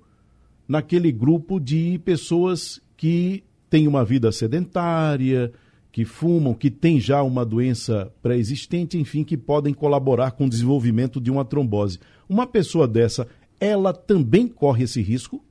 naquele 0.69 1.11
grupo 1.11 1.59
de 1.59 2.00
pessoas 2.05 2.81
que 2.97 3.43
têm 3.69 3.88
uma 3.88 4.05
vida 4.05 4.31
sedentária, 4.31 5.52
que 5.92 6.04
fumam, 6.04 6.54
que 6.54 6.70
têm 6.70 7.00
já 7.00 7.23
uma 7.23 7.44
doença 7.44 8.12
pré-existente, 8.23 8.97
enfim, 8.97 9.25
que 9.25 9.37
podem 9.37 9.75
colaborar 9.75 10.32
com 10.32 10.47
o 10.47 10.49
desenvolvimento 10.49 11.20
de 11.20 11.30
uma 11.30 11.44
trombose. 11.44 11.99
Uma 12.28 12.47
pessoa 12.47 12.87
dessa, 12.87 13.26
ela 13.59 13.92
também 13.92 14.47
corre 14.47 14.85
esse 14.85 15.02
risco? 15.02 15.44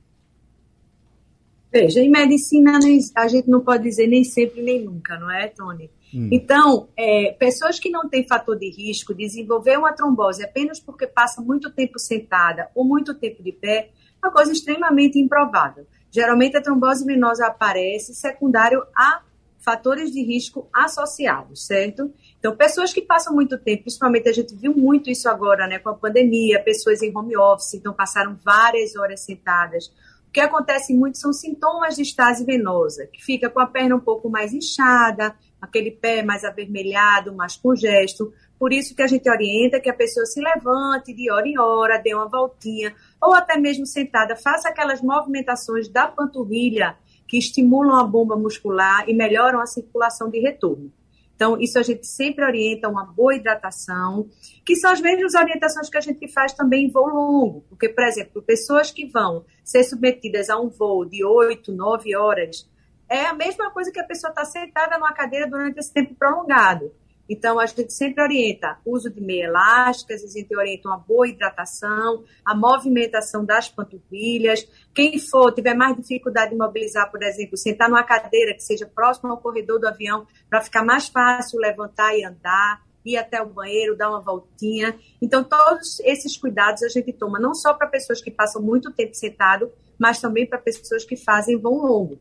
Veja, 1.72 2.00
em 2.00 2.10
medicina 2.10 2.78
a 3.16 3.28
gente 3.28 3.48
não 3.48 3.60
pode 3.60 3.84
dizer 3.84 4.08
nem 4.08 4.24
sempre 4.24 4.60
nem 4.60 4.84
nunca, 4.84 5.18
não 5.18 5.30
é, 5.30 5.46
Tony? 5.46 5.88
Hum. 6.12 6.28
Então, 6.32 6.88
é, 6.96 7.32
pessoas 7.38 7.78
que 7.78 7.90
não 7.90 8.08
têm 8.08 8.26
fator 8.26 8.58
de 8.58 8.68
risco 8.68 9.14
desenvolver 9.14 9.78
uma 9.78 9.92
trombose 9.92 10.42
apenas 10.42 10.80
porque 10.80 11.06
passa 11.06 11.40
muito 11.40 11.70
tempo 11.70 11.98
sentada 11.98 12.68
ou 12.74 12.84
muito 12.84 13.14
tempo 13.14 13.40
de 13.42 13.52
pé, 13.52 13.90
é 14.22 14.26
uma 14.26 14.32
coisa 14.32 14.50
extremamente 14.50 15.18
improvável. 15.20 15.86
Geralmente 16.10 16.56
a 16.56 16.60
trombose 16.60 17.04
venosa 17.04 17.46
aparece 17.46 18.14
secundário 18.14 18.82
a 18.96 19.22
fatores 19.60 20.10
de 20.10 20.22
risco 20.22 20.68
associados, 20.72 21.66
certo? 21.66 22.12
Então, 22.38 22.56
pessoas 22.56 22.92
que 22.92 23.02
passam 23.02 23.34
muito 23.34 23.58
tempo, 23.58 23.82
principalmente 23.82 24.28
a 24.28 24.32
gente 24.32 24.54
viu 24.54 24.74
muito 24.74 25.10
isso 25.10 25.28
agora, 25.28 25.66
né, 25.66 25.78
com 25.78 25.90
a 25.90 25.94
pandemia, 25.94 26.62
pessoas 26.62 27.02
em 27.02 27.16
home 27.16 27.36
office, 27.36 27.74
então 27.74 27.92
passaram 27.92 28.38
várias 28.42 28.96
horas 28.96 29.20
sentadas. 29.20 29.92
O 30.26 30.32
que 30.32 30.40
acontece 30.40 30.94
muito 30.94 31.18
são 31.18 31.32
sintomas 31.32 31.96
de 31.96 32.02
estase 32.02 32.44
venosa, 32.44 33.06
que 33.12 33.22
fica 33.22 33.50
com 33.50 33.60
a 33.60 33.66
perna 33.66 33.96
um 33.96 34.00
pouco 34.00 34.30
mais 34.30 34.54
inchada, 34.54 35.34
aquele 35.60 35.90
pé 35.90 36.22
mais 36.22 36.44
avermelhado, 36.44 37.34
mais 37.34 37.56
congesto. 37.56 38.32
Por 38.58 38.72
isso 38.72 38.94
que 38.94 39.02
a 39.02 39.06
gente 39.06 39.28
orienta 39.28 39.80
que 39.80 39.90
a 39.90 39.94
pessoa 39.94 40.24
se 40.24 40.40
levante 40.40 41.12
de 41.12 41.30
hora 41.30 41.46
em 41.46 41.58
hora, 41.58 41.98
dê 41.98 42.14
uma 42.14 42.28
voltinha, 42.28 42.94
ou 43.20 43.34
até 43.34 43.58
mesmo 43.58 43.84
sentada, 43.84 44.36
faça 44.36 44.68
aquelas 44.68 45.02
movimentações 45.02 45.88
da 45.88 46.06
panturrilha 46.06 46.96
que 47.30 47.38
estimulam 47.38 47.96
a 47.96 48.02
bomba 48.02 48.34
muscular 48.34 49.08
e 49.08 49.14
melhoram 49.14 49.60
a 49.60 49.66
circulação 49.66 50.28
de 50.28 50.40
retorno. 50.40 50.92
Então, 51.36 51.56
isso 51.60 51.78
a 51.78 51.82
gente 51.82 52.04
sempre 52.04 52.44
orienta 52.44 52.88
uma 52.88 53.06
boa 53.06 53.36
hidratação, 53.36 54.28
que 54.66 54.74
são 54.74 54.90
as 54.90 55.00
mesmas 55.00 55.34
orientações 55.36 55.88
que 55.88 55.96
a 55.96 56.00
gente 56.00 56.26
faz 56.32 56.52
também 56.52 56.86
em 56.86 56.90
voo 56.90 57.06
longo. 57.06 57.64
Porque, 57.68 57.88
por 57.88 58.02
exemplo, 58.02 58.42
pessoas 58.42 58.90
que 58.90 59.06
vão 59.06 59.44
ser 59.64 59.84
submetidas 59.84 60.50
a 60.50 60.58
um 60.58 60.68
voo 60.68 61.04
de 61.04 61.24
8, 61.24 61.72
9 61.72 62.16
horas, 62.16 62.68
é 63.08 63.26
a 63.26 63.32
mesma 63.32 63.70
coisa 63.70 63.92
que 63.92 64.00
a 64.00 64.04
pessoa 64.04 64.30
está 64.30 64.44
sentada 64.44 64.98
numa 64.98 65.12
cadeira 65.12 65.48
durante 65.48 65.78
esse 65.78 65.94
tempo 65.94 66.16
prolongado. 66.16 66.92
Então, 67.30 67.60
a 67.60 67.66
gente 67.66 67.92
sempre 67.92 68.20
orienta 68.20 68.76
uso 68.84 69.08
de 69.08 69.20
meia 69.20 69.44
elástica, 69.44 70.12
a 70.12 70.18
gente 70.18 70.56
orienta 70.56 70.88
uma 70.88 70.98
boa 70.98 71.28
hidratação, 71.28 72.24
a 72.44 72.56
movimentação 72.56 73.44
das 73.44 73.68
panturrilhas. 73.68 74.68
Quem 74.92 75.16
for, 75.16 75.52
tiver 75.52 75.74
mais 75.74 75.96
dificuldade 75.96 76.50
de 76.50 76.56
mobilizar, 76.56 77.08
por 77.08 77.22
exemplo, 77.22 77.56
sentar 77.56 77.88
numa 77.88 78.02
cadeira 78.02 78.52
que 78.52 78.64
seja 78.64 78.84
próxima 78.84 79.30
ao 79.30 79.38
corredor 79.38 79.78
do 79.78 79.86
avião, 79.86 80.26
para 80.48 80.60
ficar 80.60 80.84
mais 80.84 81.06
fácil 81.06 81.60
levantar 81.60 82.18
e 82.18 82.24
andar, 82.24 82.82
ir 83.04 83.16
até 83.16 83.40
o 83.40 83.46
banheiro, 83.46 83.96
dar 83.96 84.10
uma 84.10 84.20
voltinha. 84.20 84.98
Então, 85.22 85.44
todos 85.44 86.00
esses 86.00 86.36
cuidados 86.36 86.82
a 86.82 86.88
gente 86.88 87.12
toma, 87.12 87.38
não 87.38 87.54
só 87.54 87.72
para 87.74 87.86
pessoas 87.86 88.20
que 88.20 88.32
passam 88.32 88.60
muito 88.60 88.90
tempo 88.90 89.14
sentado, 89.14 89.70
mas 89.96 90.20
também 90.20 90.46
para 90.46 90.58
pessoas 90.58 91.04
que 91.04 91.14
fazem 91.14 91.56
voo 91.56 91.86
longo. 91.86 92.18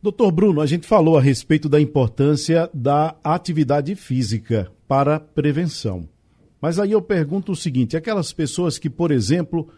Doutor 0.00 0.30
Bruno, 0.30 0.60
a 0.60 0.66
gente 0.66 0.86
falou 0.86 1.18
a 1.18 1.20
respeito 1.20 1.68
da 1.68 1.80
importância 1.80 2.70
da 2.72 3.16
atividade 3.24 3.96
física 3.96 4.70
para 4.86 5.18
prevenção. 5.18 6.08
Mas 6.60 6.78
aí 6.78 6.92
eu 6.92 7.02
pergunto 7.02 7.50
o 7.50 7.56
seguinte: 7.56 7.96
aquelas 7.96 8.32
pessoas 8.32 8.78
que, 8.78 8.88
por 8.88 9.10
exemplo, 9.10 9.68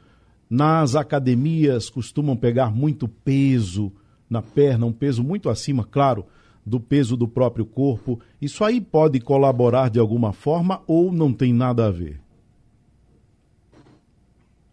nas 0.49 0.95
academias 0.95 1.89
costumam 1.89 2.37
pegar 2.37 2.71
muito 2.71 3.09
peso 3.09 3.91
na 4.29 4.43
perna, 4.43 4.85
um 4.85 4.93
peso 4.93 5.25
muito 5.25 5.49
acima, 5.49 5.85
claro, 5.85 6.27
do 6.67 6.79
peso 6.79 7.17
do 7.17 7.27
próprio 7.27 7.65
corpo, 7.65 8.21
isso 8.43 8.63
aí 8.63 8.79
pode 8.79 9.21
colaborar 9.21 9.89
de 9.89 9.99
alguma 9.99 10.35
forma 10.35 10.83
ou 10.87 11.11
não 11.11 11.33
tem 11.33 11.55
nada 11.55 11.87
a 11.87 11.91
ver? 11.91 12.21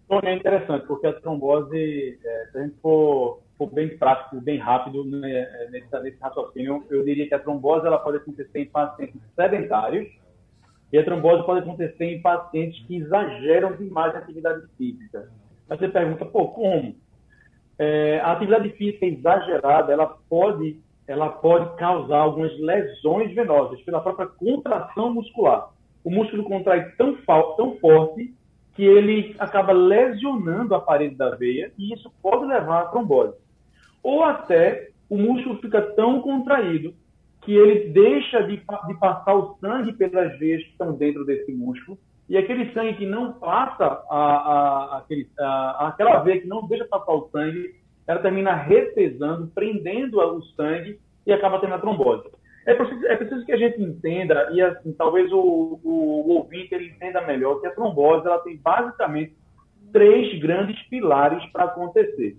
Bom, 0.10 0.20
é 0.24 0.36
interessante, 0.36 0.86
porque 0.88 1.08
a 1.08 1.14
trombose, 1.14 2.20
é, 2.24 2.50
se 2.52 2.58
a 2.58 2.64
gente 2.64 2.76
for 2.82 3.40
for 3.58 3.72
bem 3.74 3.98
prático, 3.98 4.40
bem 4.40 4.58
rápido 4.58 5.04
né, 5.04 5.68
nesse, 5.72 6.00
nesse, 6.00 6.22
raciocínio, 6.22 6.86
eu 6.90 7.04
diria 7.04 7.28
que 7.28 7.34
a 7.34 7.40
trombose 7.40 7.88
ela 7.88 7.98
pode 7.98 8.18
acontecer 8.18 8.60
em 8.60 8.66
pacientes 8.66 9.20
sedentários 9.36 10.08
e 10.94 10.98
a 10.98 11.04
trombose 11.04 11.46
pode 11.46 11.62
acontecer 11.62 12.06
em 12.06 12.22
pacientes 12.22 12.86
que 12.86 12.98
exageram 12.98 13.76
demais 13.76 14.16
a 14.16 14.20
atividade 14.20 14.66
física. 14.78 15.30
Aí 15.70 15.78
você 15.78 15.90
pergunta, 15.90 16.26
pô, 16.26 16.50
como? 16.50 16.96
É, 17.80 18.20
a 18.20 18.32
atividade 18.32 18.70
física 18.72 19.06
exagerada, 19.06 19.92
ela 19.92 20.18
pode, 20.30 20.80
ela 21.08 21.30
pode 21.30 21.76
causar 21.78 22.20
algumas 22.20 22.58
lesões 22.60 23.34
venosas 23.34 23.82
pela 23.82 24.02
própria 24.02 24.28
contração 24.28 25.14
muscular. 25.14 25.72
O 26.04 26.12
músculo 26.12 26.44
contrai 26.44 26.92
tão, 26.92 27.18
tão 27.58 27.76
forte 27.78 28.34
que 28.76 28.84
ele 28.86 29.36
acaba 29.40 29.74
lesionando 29.74 30.76
a 30.76 30.80
parede 30.80 31.16
da 31.16 31.32
veia 31.32 31.72
e 31.78 31.94
isso 31.94 32.12
pode 32.22 32.46
levar 32.46 32.84
à 32.84 32.86
trombose 32.86 33.34
ou 34.08 34.24
até 34.24 34.88
o 35.10 35.18
músculo 35.18 35.60
fica 35.60 35.82
tão 35.82 36.22
contraído 36.22 36.94
que 37.42 37.54
ele 37.54 37.90
deixa 37.90 38.42
de, 38.44 38.56
de 38.56 38.94
passar 38.98 39.36
o 39.36 39.58
sangue 39.60 39.92
pelas 39.92 40.40
veias 40.40 40.64
que 40.64 40.70
estão 40.70 40.94
dentro 40.94 41.26
desse 41.26 41.52
músculo, 41.52 41.98
e 42.30 42.38
aquele 42.38 42.72
sangue 42.74 42.94
que 42.94 43.06
não 43.06 43.34
passa, 43.34 43.84
a, 44.10 44.16
a, 44.16 44.98
aquele, 45.00 45.28
a, 45.38 45.90
aquela 45.90 46.20
veia 46.22 46.40
que 46.40 46.48
não 46.48 46.66
deixa 46.68 46.86
passar 46.86 47.12
o 47.12 47.28
sangue, 47.34 47.76
ela 48.08 48.22
termina 48.22 48.54
retesando, 48.56 49.52
prendendo 49.54 50.22
o 50.22 50.42
sangue 50.56 50.98
e 51.26 51.34
acaba 51.34 51.60
tendo 51.60 51.74
a 51.74 51.80
trombose. 51.80 52.30
É 52.66 52.74
preciso, 52.76 53.06
é 53.08 53.16
preciso 53.18 53.46
que 53.46 53.52
a 53.52 53.58
gente 53.58 53.82
entenda, 53.82 54.50
e 54.54 54.62
assim, 54.62 54.94
talvez 54.94 55.30
o, 55.34 55.38
o, 55.38 55.82
o 55.84 56.30
ouvinte 56.38 56.74
ele 56.74 56.92
entenda 56.92 57.20
melhor, 57.28 57.60
que 57.60 57.68
a 57.68 57.76
trombose 57.76 58.26
ela 58.26 58.40
tem 58.40 58.56
basicamente 58.56 59.36
três 59.92 60.40
grandes 60.40 60.82
pilares 60.88 61.46
para 61.52 61.66
acontecer 61.66 62.38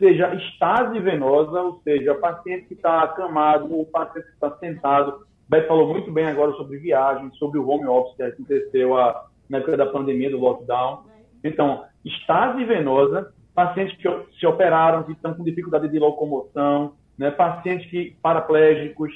seja 0.00 0.34
estase 0.34 0.98
venosa, 0.98 1.60
ou 1.60 1.80
seja, 1.84 2.14
paciente 2.14 2.66
que 2.66 2.74
está 2.74 3.02
acamado 3.02 3.72
ou 3.72 3.84
paciente 3.84 4.26
que 4.26 4.32
está 4.32 4.50
sentado. 4.56 5.26
Beto 5.46 5.68
falou 5.68 5.88
muito 5.88 6.10
bem 6.10 6.26
agora 6.26 6.52
sobre 6.52 6.78
viagem, 6.78 7.30
sobre 7.34 7.58
o 7.58 7.68
home 7.68 7.86
office 7.86 8.16
que 8.16 8.22
aconteceu 8.22 8.96
a, 8.96 9.26
na 9.48 9.58
época 9.58 9.76
da 9.76 9.86
pandemia, 9.86 10.30
do 10.30 10.38
lockdown. 10.38 11.04
Então, 11.44 11.84
estase 12.04 12.64
venosa, 12.64 13.32
pacientes 13.54 13.96
que 13.98 14.08
se 14.38 14.46
operaram, 14.46 15.02
que 15.02 15.12
estão 15.12 15.34
com 15.34 15.44
dificuldade 15.44 15.88
de 15.88 15.98
locomoção, 15.98 16.94
né, 17.18 17.30
pacientes 17.30 17.88
que, 17.90 18.16
paraplégicos. 18.22 19.12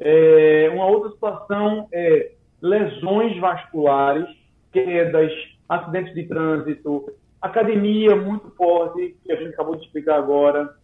É, 0.00 0.70
uma 0.72 0.86
outra 0.86 1.10
situação 1.10 1.86
é 1.92 2.32
lesões 2.62 3.38
vasculares, 3.38 4.26
quedas, 4.72 5.30
acidentes 5.68 6.14
de 6.14 6.24
trânsito, 6.24 7.12
academia 7.46 8.16
muito 8.16 8.50
forte, 8.56 9.16
que 9.24 9.32
a 9.32 9.36
gente 9.36 9.54
acabou 9.54 9.76
de 9.76 9.84
explicar 9.84 10.16
agora, 10.16 10.74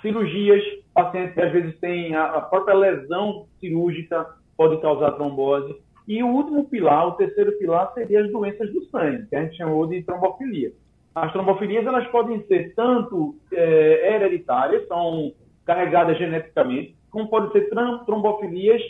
cirurgias, 0.00 0.62
pacientes 0.92 1.34
que 1.34 1.40
às 1.40 1.52
vezes 1.52 1.78
têm 1.80 2.14
a, 2.14 2.40
própria 2.42 2.74
lesão 2.74 3.46
cirúrgica 3.58 4.26
pode 4.56 4.80
causar 4.80 5.12
trombose. 5.12 5.74
E 6.06 6.22
o 6.22 6.28
último 6.28 6.68
pilar, 6.68 7.08
o 7.08 7.12
terceiro 7.12 7.52
pilar, 7.58 7.92
seria 7.94 8.22
as 8.22 8.30
doenças 8.30 8.72
do 8.72 8.84
sangue, 8.86 9.26
que 9.26 9.34
a 9.34 9.42
gente 9.42 9.56
chamou 9.56 9.86
de 9.86 10.02
trombofilia. 10.02 10.72
As 11.14 11.32
trombofilias 11.32 11.86
elas 11.86 12.06
podem 12.08 12.42
ser 12.46 12.74
tanto 12.74 13.36
é, 13.52 14.14
hereditárias, 14.14 14.86
são 14.86 15.32
carregadas 15.64 16.18
geneticamente, 16.18 16.94
como 17.10 17.28
podem 17.28 17.50
ser 17.52 17.70
trombofilias 18.04 18.82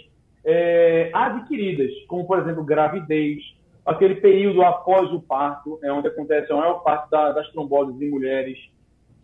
é, 0.45 1.11
adquiridas, 1.13 1.91
como 2.09 2.27
por 2.27 2.39
exemplo 2.41 2.65
gravidez, 2.65 3.43
aquele 3.85 4.17
período 4.17 4.63
após 4.63 5.13
o 5.13 5.21
parto, 5.21 5.79
é 5.83 5.93
onde 5.93 6.09
acontece 6.09 6.51
a 6.53 6.57
maior 6.57 6.83
parte 6.83 7.11
da, 7.11 7.33
das 7.33 7.49
tromboses 7.51 8.01
em 8.01 8.11
mulheres, 8.11 8.59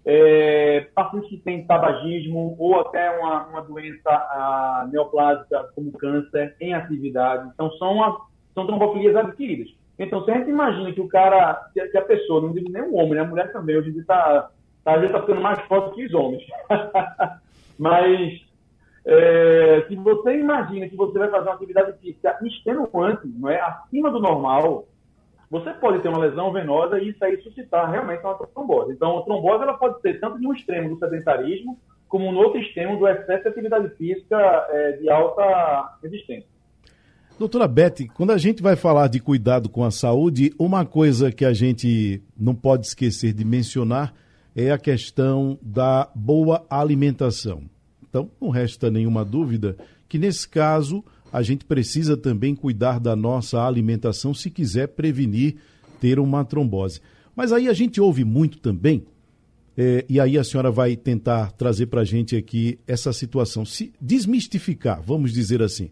é, 0.05 0.87
pacientes 0.95 1.29
que 1.29 1.39
têm 1.39 1.67
tabagismo 1.67 2.57
ou 2.59 2.81
até 2.81 3.11
uma, 3.19 3.47
uma 3.47 3.63
doença 3.63 4.09
a, 4.09 4.89
neoplásica 4.91 5.71
como 5.75 5.93
câncer 5.93 6.57
em 6.61 6.75
atividade. 6.75 7.51
Então, 7.55 7.71
são, 7.73 7.95
uma, 7.95 8.21
são 8.55 8.67
trombofilias 8.67 9.17
adquiridas. 9.17 9.69
Então, 9.99 10.25
se 10.25 10.31
a 10.31 10.39
gente 10.39 10.49
imagina 10.49 10.93
que 10.93 11.01
o 11.01 11.09
cara, 11.09 11.69
que 11.75 11.99
a 11.99 12.03
pessoa, 12.03 12.41
não 12.41 12.53
digo 12.53 12.71
nem 12.71 12.83
o 12.83 12.95
homem, 12.95 13.15
né? 13.15 13.21
a 13.21 13.27
mulher 13.27 13.53
também, 13.53 13.77
hoje 13.77 13.91
em 13.91 13.93
dia 13.93 14.01
está 14.01 14.51
tá, 14.83 15.09
tá 15.09 15.21
ficando 15.21 15.43
mais 15.43 15.61
forte 15.67 15.95
que 15.95 16.07
os 16.07 16.15
homens. 16.15 16.43
Mas 17.79 18.41
é, 19.05 19.85
se 19.89 19.97
você 19.97 20.39
imagina 20.39 20.89
que 20.89 20.97
você 20.97 21.19
vai 21.19 21.31
fazer 21.31 21.49
uma 21.49 21.55
atividade 21.55 21.99
física 21.99 22.39
extenuante, 22.43 23.27
não 23.27 23.49
é, 23.49 23.61
acima 23.61 24.11
do 24.11 24.21
normal, 24.21 24.87
você 25.51 25.71
pode 25.73 26.01
ter 26.01 26.09
uma 26.09 26.19
lesão 26.19 26.53
venosa 26.53 26.99
e 26.99 27.09
isso 27.09 27.25
aí 27.25 27.41
suscitar 27.43 27.91
realmente 27.91 28.23
uma 28.23 28.35
trombose. 28.35 28.93
Então, 28.93 29.19
a 29.19 29.23
trombose 29.23 29.63
ela 29.63 29.75
pode 29.75 30.01
ser 30.01 30.21
tanto 30.21 30.39
de 30.39 30.47
um 30.47 30.53
extremo 30.53 30.91
do 30.91 30.99
sedentarismo, 30.99 31.79
como 32.09 32.31
no 32.31 32.39
outro 32.39 32.61
extremo 32.61 32.99
do 32.99 33.09
excesso 33.09 33.43
de 33.43 33.49
atividade 33.49 33.89
física 33.97 34.37
é, 34.71 34.93
de 34.93 35.11
alta 35.11 35.99
resistência. 36.03 36.49
Doutora 37.39 37.67
Beth, 37.67 38.07
quando 38.15 38.33
a 38.33 38.39
gente 38.39 38.63
vai 38.63 38.77
falar 38.77 39.09
de 39.09 39.19
cuidado 39.19 39.71
com 39.71 39.83
a 39.83 39.91
saúde, 39.91 40.53
uma 40.59 40.85
coisa 40.85 41.33
que 41.33 41.45
a 41.45 41.55
gente 41.55 42.23
não 42.39 42.55
pode 42.55 42.87
esquecer 42.87 43.33
de 43.33 43.45
mencionar 43.45 44.13
é 44.55 44.71
a 44.71 44.79
questão 44.79 45.59
da 45.63 46.11
boa 46.15 46.67
alimentação. 46.69 47.63
Então, 48.11 48.31
não 48.39 48.51
resta 48.51 48.91
nenhuma 48.91 49.25
dúvida 49.25 49.77
que, 50.07 50.19
nesse 50.19 50.47
caso, 50.47 51.03
a 51.33 51.41
gente 51.41 51.65
precisa 51.65 52.17
também 52.17 52.55
cuidar 52.55 53.01
da 53.01 53.17
nossa 53.17 53.65
alimentação 53.65 54.35
se 54.35 54.51
quiser 54.51 54.89
prevenir 54.89 55.57
ter 55.99 56.19
uma 56.19 56.45
trombose. 56.45 57.01
Mas 57.35 57.53
aí 57.53 57.69
a 57.69 57.73
gente 57.73 58.01
ouve 58.01 58.25
muito 58.25 58.59
também 58.59 59.07
É, 59.77 60.05
e 60.09 60.21
aí 60.21 60.37
a 60.37 60.45
senhora 60.45 60.71
vai 60.71 60.97
tentar 60.97 61.53
trazer 61.53 61.87
para 61.87 62.03
a 62.03 62.05
gente 62.05 62.37
aqui 62.37 62.79
essa 62.87 63.13
situação, 63.13 63.65
se 63.65 63.93
desmistificar, 64.01 65.01
vamos 65.01 65.33
dizer 65.33 65.63
assim. 65.63 65.91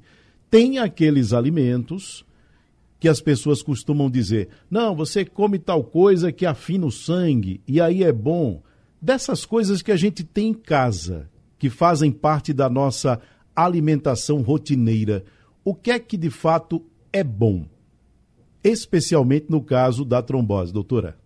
Tem 0.51 0.79
aqueles 0.79 1.33
alimentos 1.33 2.25
que 3.01 3.09
as 3.09 3.21
pessoas 3.21 3.63
costumam 3.63 4.11
dizer: 4.11 4.49
não, 4.71 4.95
você 4.95 5.25
come 5.25 5.59
tal 5.59 5.85
coisa 5.85 6.33
que 6.33 6.45
afina 6.45 6.85
o 6.85 6.91
sangue 6.91 7.63
e 7.67 7.81
aí 7.81 8.03
é 8.03 8.13
bom. 8.13 8.61
Dessas 9.01 9.47
coisas 9.47 9.81
que 9.81 9.93
a 9.93 9.97
gente 9.97 10.25
tem 10.25 10.49
em 10.49 10.55
casa, 10.55 11.31
que 11.59 11.69
fazem 11.69 12.13
parte 12.13 12.53
da 12.53 12.69
nossa 12.69 13.21
alimentação 13.55 14.41
rotineira, 14.43 15.25
o 15.65 15.75
que 15.75 15.91
é 15.91 15.99
que 15.99 16.17
de 16.17 16.31
fato 16.31 16.85
é 17.13 17.25
bom? 17.25 17.67
Especialmente 18.63 19.47
no 19.51 19.63
caso 19.63 20.05
da 20.05 20.23
trombose, 20.23 20.73
doutora. 20.73 21.19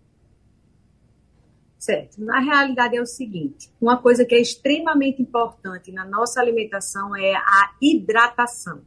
Certo. 1.77 2.23
Na 2.23 2.39
realidade 2.39 2.95
é 2.95 3.01
o 3.01 3.05
seguinte: 3.05 3.69
uma 3.79 3.97
coisa 3.97 4.23
que 4.23 4.33
é 4.33 4.39
extremamente 4.39 5.21
importante 5.21 5.91
na 5.91 6.05
nossa 6.05 6.39
alimentação 6.39 7.15
é 7.15 7.35
a 7.35 7.71
hidratação. 7.81 8.81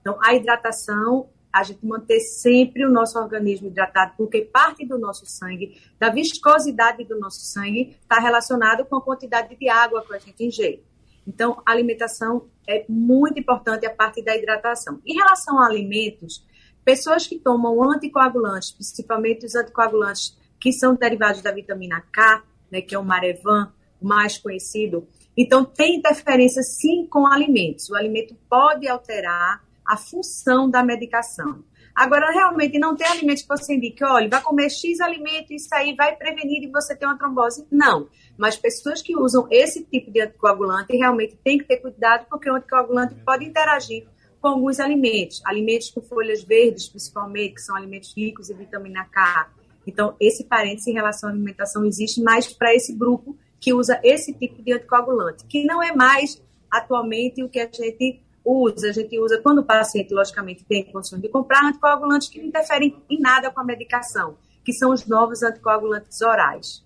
Então, 0.00 0.18
a 0.22 0.34
hidratação, 0.34 1.28
a 1.60 1.62
gente 1.62 1.84
manter 1.84 2.20
sempre 2.20 2.84
o 2.84 2.90
nosso 2.90 3.18
organismo 3.18 3.68
hidratado, 3.68 4.14
porque 4.16 4.42
parte 4.42 4.86
do 4.86 4.98
nosso 4.98 5.26
sangue, 5.26 5.80
da 5.98 6.10
viscosidade 6.10 7.04
do 7.04 7.18
nosso 7.18 7.40
sangue, 7.40 7.96
está 8.00 8.20
relacionado 8.20 8.84
com 8.84 8.96
a 8.96 9.02
quantidade 9.02 9.56
de 9.56 9.68
água 9.68 10.04
que 10.04 10.14
a 10.14 10.18
gente 10.18 10.44
ingere. 10.44 10.84
Então, 11.26 11.60
a 11.66 11.72
alimentação 11.72 12.48
é 12.68 12.84
muito 12.88 13.40
importante 13.40 13.84
a 13.84 13.94
parte 13.94 14.22
da 14.22 14.36
hidratação. 14.36 15.00
Em 15.04 15.14
relação 15.14 15.58
a 15.58 15.66
alimentos, 15.66 16.46
pessoas 16.84 17.26
que 17.26 17.38
tomam 17.38 17.82
anticoagulantes, 17.90 18.70
principalmente 18.70 19.44
os 19.44 19.54
anticoagulantes 19.56 20.36
que 20.60 20.72
são 20.72 20.94
derivados 20.94 21.42
da 21.42 21.50
vitamina 21.50 22.00
K, 22.12 22.44
né, 22.70 22.80
que 22.80 22.94
é 22.94 22.98
o 22.98 23.04
Marevan, 23.04 23.72
mais 24.00 24.38
conhecido. 24.38 25.06
Então, 25.36 25.64
tem 25.64 25.96
interferência 25.96 26.62
sim 26.62 27.06
com 27.06 27.26
alimentos. 27.26 27.90
O 27.90 27.96
alimento 27.96 28.36
pode 28.48 28.88
alterar 28.88 29.65
a 29.86 29.96
função 29.96 30.68
da 30.68 30.82
medicação. 30.82 31.64
Agora, 31.94 32.30
realmente, 32.30 32.78
não 32.78 32.94
tem 32.94 33.06
alimento 33.06 33.42
que 33.42 33.48
você 33.48 33.74
indique, 33.74 34.04
olha, 34.04 34.28
vai 34.28 34.42
comer 34.42 34.68
X 34.68 35.00
alimento 35.00 35.52
isso 35.52 35.74
aí 35.74 35.94
vai 35.94 36.14
prevenir 36.14 36.60
de 36.60 36.68
você 36.68 36.94
ter 36.94 37.06
uma 37.06 37.16
trombose. 37.16 37.66
Não. 37.70 38.08
Mas 38.36 38.56
pessoas 38.56 39.00
que 39.00 39.16
usam 39.16 39.46
esse 39.50 39.82
tipo 39.84 40.10
de 40.10 40.20
anticoagulante 40.20 40.94
realmente 40.94 41.38
tem 41.42 41.56
que 41.56 41.64
ter 41.64 41.78
cuidado, 41.78 42.26
porque 42.28 42.50
o 42.50 42.54
anticoagulante 42.54 43.14
pode 43.24 43.46
interagir 43.46 44.06
com 44.42 44.48
alguns 44.48 44.78
alimentos. 44.78 45.40
Alimentos 45.46 45.90
com 45.90 46.02
folhas 46.02 46.44
verdes, 46.44 46.88
principalmente, 46.88 47.54
que 47.54 47.62
são 47.62 47.74
alimentos 47.74 48.12
ricos 48.14 48.50
em 48.50 48.54
vitamina 48.54 49.06
K, 49.06 49.50
então, 49.86 50.16
esse 50.20 50.44
parênteses 50.44 50.88
em 50.88 50.92
relação 50.92 51.28
à 51.28 51.32
alimentação 51.32 51.84
existe 51.84 52.20
mais 52.20 52.52
para 52.52 52.74
esse 52.74 52.92
grupo 52.92 53.36
que 53.60 53.72
usa 53.72 54.00
esse 54.02 54.34
tipo 54.34 54.62
de 54.62 54.72
anticoagulante, 54.72 55.44
que 55.46 55.64
não 55.64 55.82
é 55.82 55.94
mais 55.94 56.42
atualmente 56.70 57.42
o 57.42 57.48
que 57.48 57.60
a 57.60 57.70
gente 57.72 58.20
usa. 58.46 58.88
A 58.88 58.92
gente 58.92 59.18
usa 59.18 59.40
quando 59.42 59.58
o 59.58 59.64
paciente, 59.64 60.14
logicamente, 60.14 60.64
tem 60.64 60.84
condições 60.84 61.20
de 61.20 61.28
comprar 61.28 61.64
anticoagulantes 61.64 62.28
que 62.28 62.38
não 62.38 62.46
interferem 62.46 62.96
em 63.10 63.20
nada 63.20 63.50
com 63.50 63.60
a 63.60 63.64
medicação, 63.64 64.36
que 64.64 64.72
são 64.72 64.92
os 64.92 65.06
novos 65.06 65.42
anticoagulantes 65.42 66.20
orais. 66.22 66.84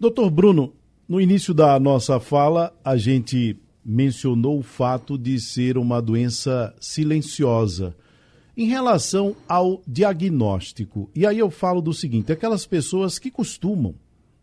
Doutor 0.00 0.30
Bruno, 0.30 0.72
no 1.08 1.20
início 1.20 1.52
da 1.52 1.78
nossa 1.78 2.18
fala, 2.18 2.74
a 2.84 2.96
gente 2.96 3.60
mencionou 3.84 4.58
o 4.58 4.62
fato 4.62 5.16
de 5.16 5.38
ser 5.38 5.78
uma 5.78 6.02
doença 6.02 6.74
silenciosa. 6.80 7.94
Em 8.56 8.66
relação 8.66 9.36
ao 9.46 9.82
diagnóstico, 9.86 11.10
e 11.14 11.26
aí 11.26 11.38
eu 11.38 11.50
falo 11.50 11.80
do 11.82 11.92
seguinte: 11.92 12.32
aquelas 12.32 12.66
pessoas 12.66 13.18
que 13.18 13.30
costumam 13.30 13.94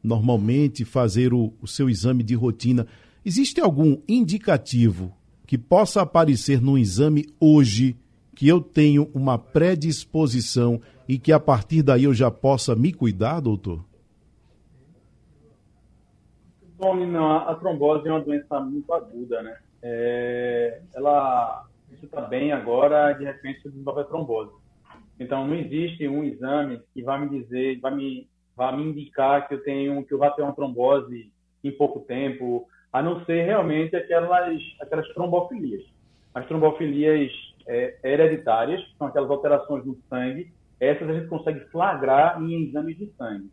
normalmente 0.04 0.86
fazer 0.86 1.34
o, 1.34 1.54
o 1.62 1.68
seu 1.68 1.90
exame 1.90 2.24
de 2.24 2.36
rotina, 2.36 2.86
existe 3.26 3.62
algum 3.62 3.98
indicativo 4.08 5.16
que 5.46 5.58
possa 5.58 6.02
aparecer 6.02 6.62
no 6.62 6.78
exame 6.78 7.26
hoje 7.40 7.98
que 8.36 8.48
eu 8.48 8.62
tenho 8.62 9.10
uma 9.14 9.38
predisposição 9.38 10.82
e 11.08 11.20
que 11.20 11.32
a 11.32 11.40
partir 11.40 11.84
daí 11.84 12.06
eu 12.06 12.14
já 12.14 12.32
possa 12.32 12.76
me 12.76 12.92
cuidar, 12.92 13.40
doutor? 13.40 13.84
Tony, 16.78 17.06
não, 17.06 17.38
a 17.38 17.56
trombose 17.56 18.08
é 18.08 18.12
uma 18.12 18.22
doença 18.22 18.60
muito 18.60 18.92
aguda, 18.94 19.42
né? 19.42 19.58
É, 19.82 20.82
ela 20.94 21.66
está 22.02 22.22
bem 22.22 22.52
agora, 22.52 23.14
de 23.14 23.24
repente 23.24 23.62
você 23.62 23.70
desenvolve 23.70 24.04
trombose. 24.06 24.52
Então, 25.20 25.48
não 25.48 25.56
existe 25.56 26.08
um 26.08 26.24
exame 26.24 26.82
que 26.94 27.04
vai 27.04 27.22
me 27.22 27.40
dizer, 27.40 27.80
vai 27.80 27.96
me, 27.96 28.28
vai 28.56 28.76
me 28.76 28.84
indicar 28.84 29.48
que 29.48 29.54
eu 29.54 29.64
tenho, 29.64 30.04
que 30.04 30.14
eu 30.14 30.18
vou 30.18 30.30
ter 30.32 30.42
uma 30.42 30.54
trombose 30.54 31.32
em 31.64 31.72
pouco 31.72 32.02
tempo, 32.02 32.68
a 32.94 33.02
não 33.02 33.26
ser 33.26 33.44
realmente 33.44 33.96
aquelas, 33.96 34.62
aquelas 34.80 35.08
trombofilias. 35.16 35.84
As 36.34 36.46
trombofilias 36.46 37.32
é, 37.68 37.98
hereditárias, 38.04 38.82
são 38.98 39.08
aquelas 39.08 39.32
alterações 39.32 39.84
no 39.84 39.98
sangue, 40.08 40.54
essas 40.80 41.10
a 41.10 41.14
gente 41.14 41.28
consegue 41.28 41.60
flagrar 41.72 42.42
em 42.42 42.64
exames 42.64 42.98
de 42.98 43.08
sangue, 43.18 43.50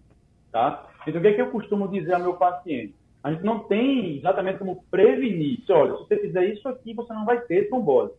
tá? 0.53 0.87
Então, 1.07 1.21
o 1.21 1.23
que, 1.23 1.29
é 1.29 1.35
que 1.35 1.41
eu 1.41 1.51
costumo 1.51 1.89
dizer 1.89 2.15
ao 2.15 2.21
meu 2.21 2.35
paciente? 2.35 2.95
A 3.23 3.33
gente 3.33 3.45
não 3.45 3.61
tem 3.61 4.19
exatamente 4.19 4.59
como 4.59 4.85
prevenir. 4.91 5.63
Olha, 5.71 5.93
se 5.93 5.99
você 5.99 6.17
fizer 6.17 6.45
isso 6.47 6.69
aqui, 6.69 6.95
você 6.95 7.13
não 7.13 7.25
vai 7.25 7.41
ter 7.43 7.69
trombose. 7.69 8.13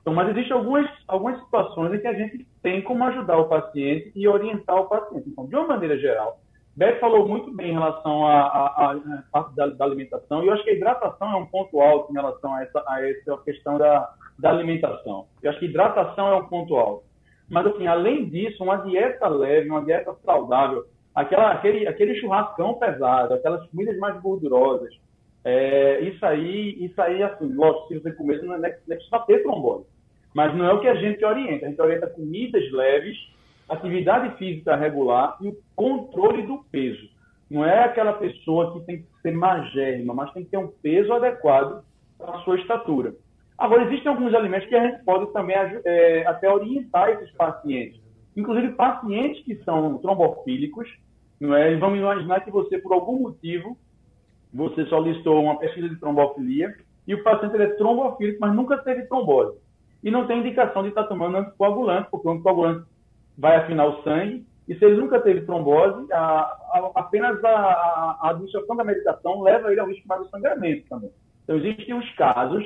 Então, 0.00 0.12
mas 0.12 0.28
existem 0.30 0.52
algumas, 0.52 0.88
algumas 1.06 1.40
situações 1.44 1.94
em 1.94 2.00
que 2.00 2.08
a 2.08 2.12
gente 2.12 2.46
tem 2.60 2.82
como 2.82 3.04
ajudar 3.04 3.38
o 3.38 3.48
paciente 3.48 4.10
e 4.14 4.26
orientar 4.26 4.76
o 4.76 4.88
paciente. 4.88 5.28
Então, 5.28 5.46
de 5.46 5.54
uma 5.54 5.68
maneira 5.68 5.96
geral, 5.96 6.40
Beth 6.74 6.98
falou 7.00 7.28
muito 7.28 7.54
bem 7.54 7.70
em 7.70 7.74
relação 7.74 8.26
à 8.26 9.22
parte 9.30 9.54
da, 9.54 9.66
da, 9.66 9.84
alimentação, 9.84 10.42
e 10.42 10.46
eu 10.46 10.54
acho 10.54 10.64
que 10.64 10.70
a 10.70 10.74
hidratação 10.74 11.32
é 11.32 11.36
um 11.36 11.46
ponto 11.46 11.80
alto 11.80 12.10
em 12.10 12.14
relação 12.14 12.54
a 12.54 12.62
essa, 12.62 12.82
a 12.86 13.06
essa 13.06 13.36
questão 13.44 13.76
da, 13.76 14.10
da 14.38 14.50
alimentação. 14.50 15.26
Eu 15.42 15.50
acho 15.50 15.58
que 15.58 15.66
hidratação 15.66 16.28
é 16.28 16.36
um 16.36 16.46
ponto 16.46 16.74
alto. 16.76 17.04
Mas, 17.48 17.66
assim, 17.66 17.86
além 17.86 18.26
disso, 18.26 18.64
uma 18.64 18.76
dieta 18.76 19.28
leve, 19.28 19.68
uma 19.68 19.84
dieta 19.84 20.14
saudável, 20.24 20.86
aquela, 21.14 21.52
aquele, 21.52 21.86
aquele 21.86 22.14
churrascão 22.18 22.74
pesado, 22.74 23.34
aquelas 23.34 23.66
comidas 23.68 23.98
mais 23.98 24.18
gordurosas, 24.22 24.94
é, 25.44 26.00
isso 26.00 26.24
aí, 26.24 26.84
isso 26.84 27.00
aí, 27.02 27.22
assim, 27.22 27.52
lógico, 27.52 27.88
se 27.88 27.98
você 27.98 28.12
comer, 28.12 28.42
não 28.42 28.54
é, 28.54 28.58
não 28.58 28.96
é 28.96 28.96
que 28.96 29.26
ter 29.26 29.42
trombose. 29.42 29.84
Mas 30.34 30.54
não 30.54 30.64
é 30.64 30.72
o 30.72 30.80
que 30.80 30.88
a 30.88 30.94
gente 30.94 31.22
orienta. 31.24 31.66
A 31.66 31.68
gente 31.68 31.82
orienta 31.82 32.06
comidas 32.06 32.70
leves, 32.72 33.18
atividade 33.72 34.36
física 34.36 34.76
regular 34.76 35.36
e 35.40 35.48
o 35.48 35.58
controle 35.74 36.42
do 36.46 36.58
peso. 36.70 37.10
Não 37.50 37.64
é 37.64 37.84
aquela 37.84 38.14
pessoa 38.14 38.72
que 38.72 38.86
tem 38.86 38.98
que 38.98 39.06
ser 39.20 39.32
magérrima, 39.32 40.14
mas 40.14 40.32
tem 40.32 40.44
que 40.44 40.50
ter 40.50 40.56
um 40.56 40.68
peso 40.68 41.12
adequado 41.12 41.84
para 42.18 42.36
a 42.36 42.38
sua 42.40 42.58
estatura. 42.58 43.14
Agora, 43.58 43.84
existem 43.84 44.10
alguns 44.10 44.34
alimentos 44.34 44.68
que 44.68 44.74
a 44.74 44.86
gente 44.86 45.04
pode 45.04 45.32
também 45.32 45.56
é, 45.56 46.26
até 46.26 46.50
orientar 46.50 47.10
esses 47.10 47.30
pacientes. 47.32 48.00
Inclusive, 48.36 48.72
pacientes 48.72 49.44
que 49.44 49.56
são 49.64 49.98
trombofílicos, 49.98 50.88
não 51.38 51.54
é? 51.54 51.76
vamos 51.76 51.98
imaginar 51.98 52.40
que 52.40 52.50
você, 52.50 52.78
por 52.78 52.92
algum 52.92 53.20
motivo, 53.20 53.76
você 54.52 54.86
solicitou 54.86 55.42
uma 55.42 55.58
pesquisa 55.58 55.88
de 55.88 55.96
trombofilia 55.96 56.74
e 57.06 57.14
o 57.14 57.22
paciente 57.22 57.56
é 57.56 57.66
trombofílico, 57.74 58.38
mas 58.40 58.54
nunca 58.54 58.78
teve 58.78 59.02
trombose 59.06 59.58
e 60.02 60.10
não 60.10 60.26
tem 60.26 60.40
indicação 60.40 60.82
de 60.82 60.88
estar 60.88 61.04
tomando 61.04 61.36
anticoagulante, 61.36 62.08
porque 62.10 62.26
o 62.26 62.32
anticoagulante 62.32 62.84
vai 63.42 63.56
afinar 63.56 63.86
o 63.86 64.04
sangue, 64.04 64.46
e 64.68 64.74
se 64.76 64.84
ele 64.84 65.00
nunca 65.00 65.20
teve 65.20 65.40
trombose, 65.40 66.06
a, 66.12 66.18
a, 66.20 66.92
apenas 66.94 67.44
a, 67.44 67.50
a, 67.50 68.30
administração 68.30 68.76
da 68.76 68.84
medicação 68.84 69.42
leva 69.42 69.72
ele 69.72 69.80
ao 69.80 69.88
risco 69.88 70.06
de 70.22 70.30
sangramento 70.30 70.88
também. 70.88 71.10
Então, 71.42 71.56
existem 71.56 71.92
os 71.92 72.08
casos 72.14 72.64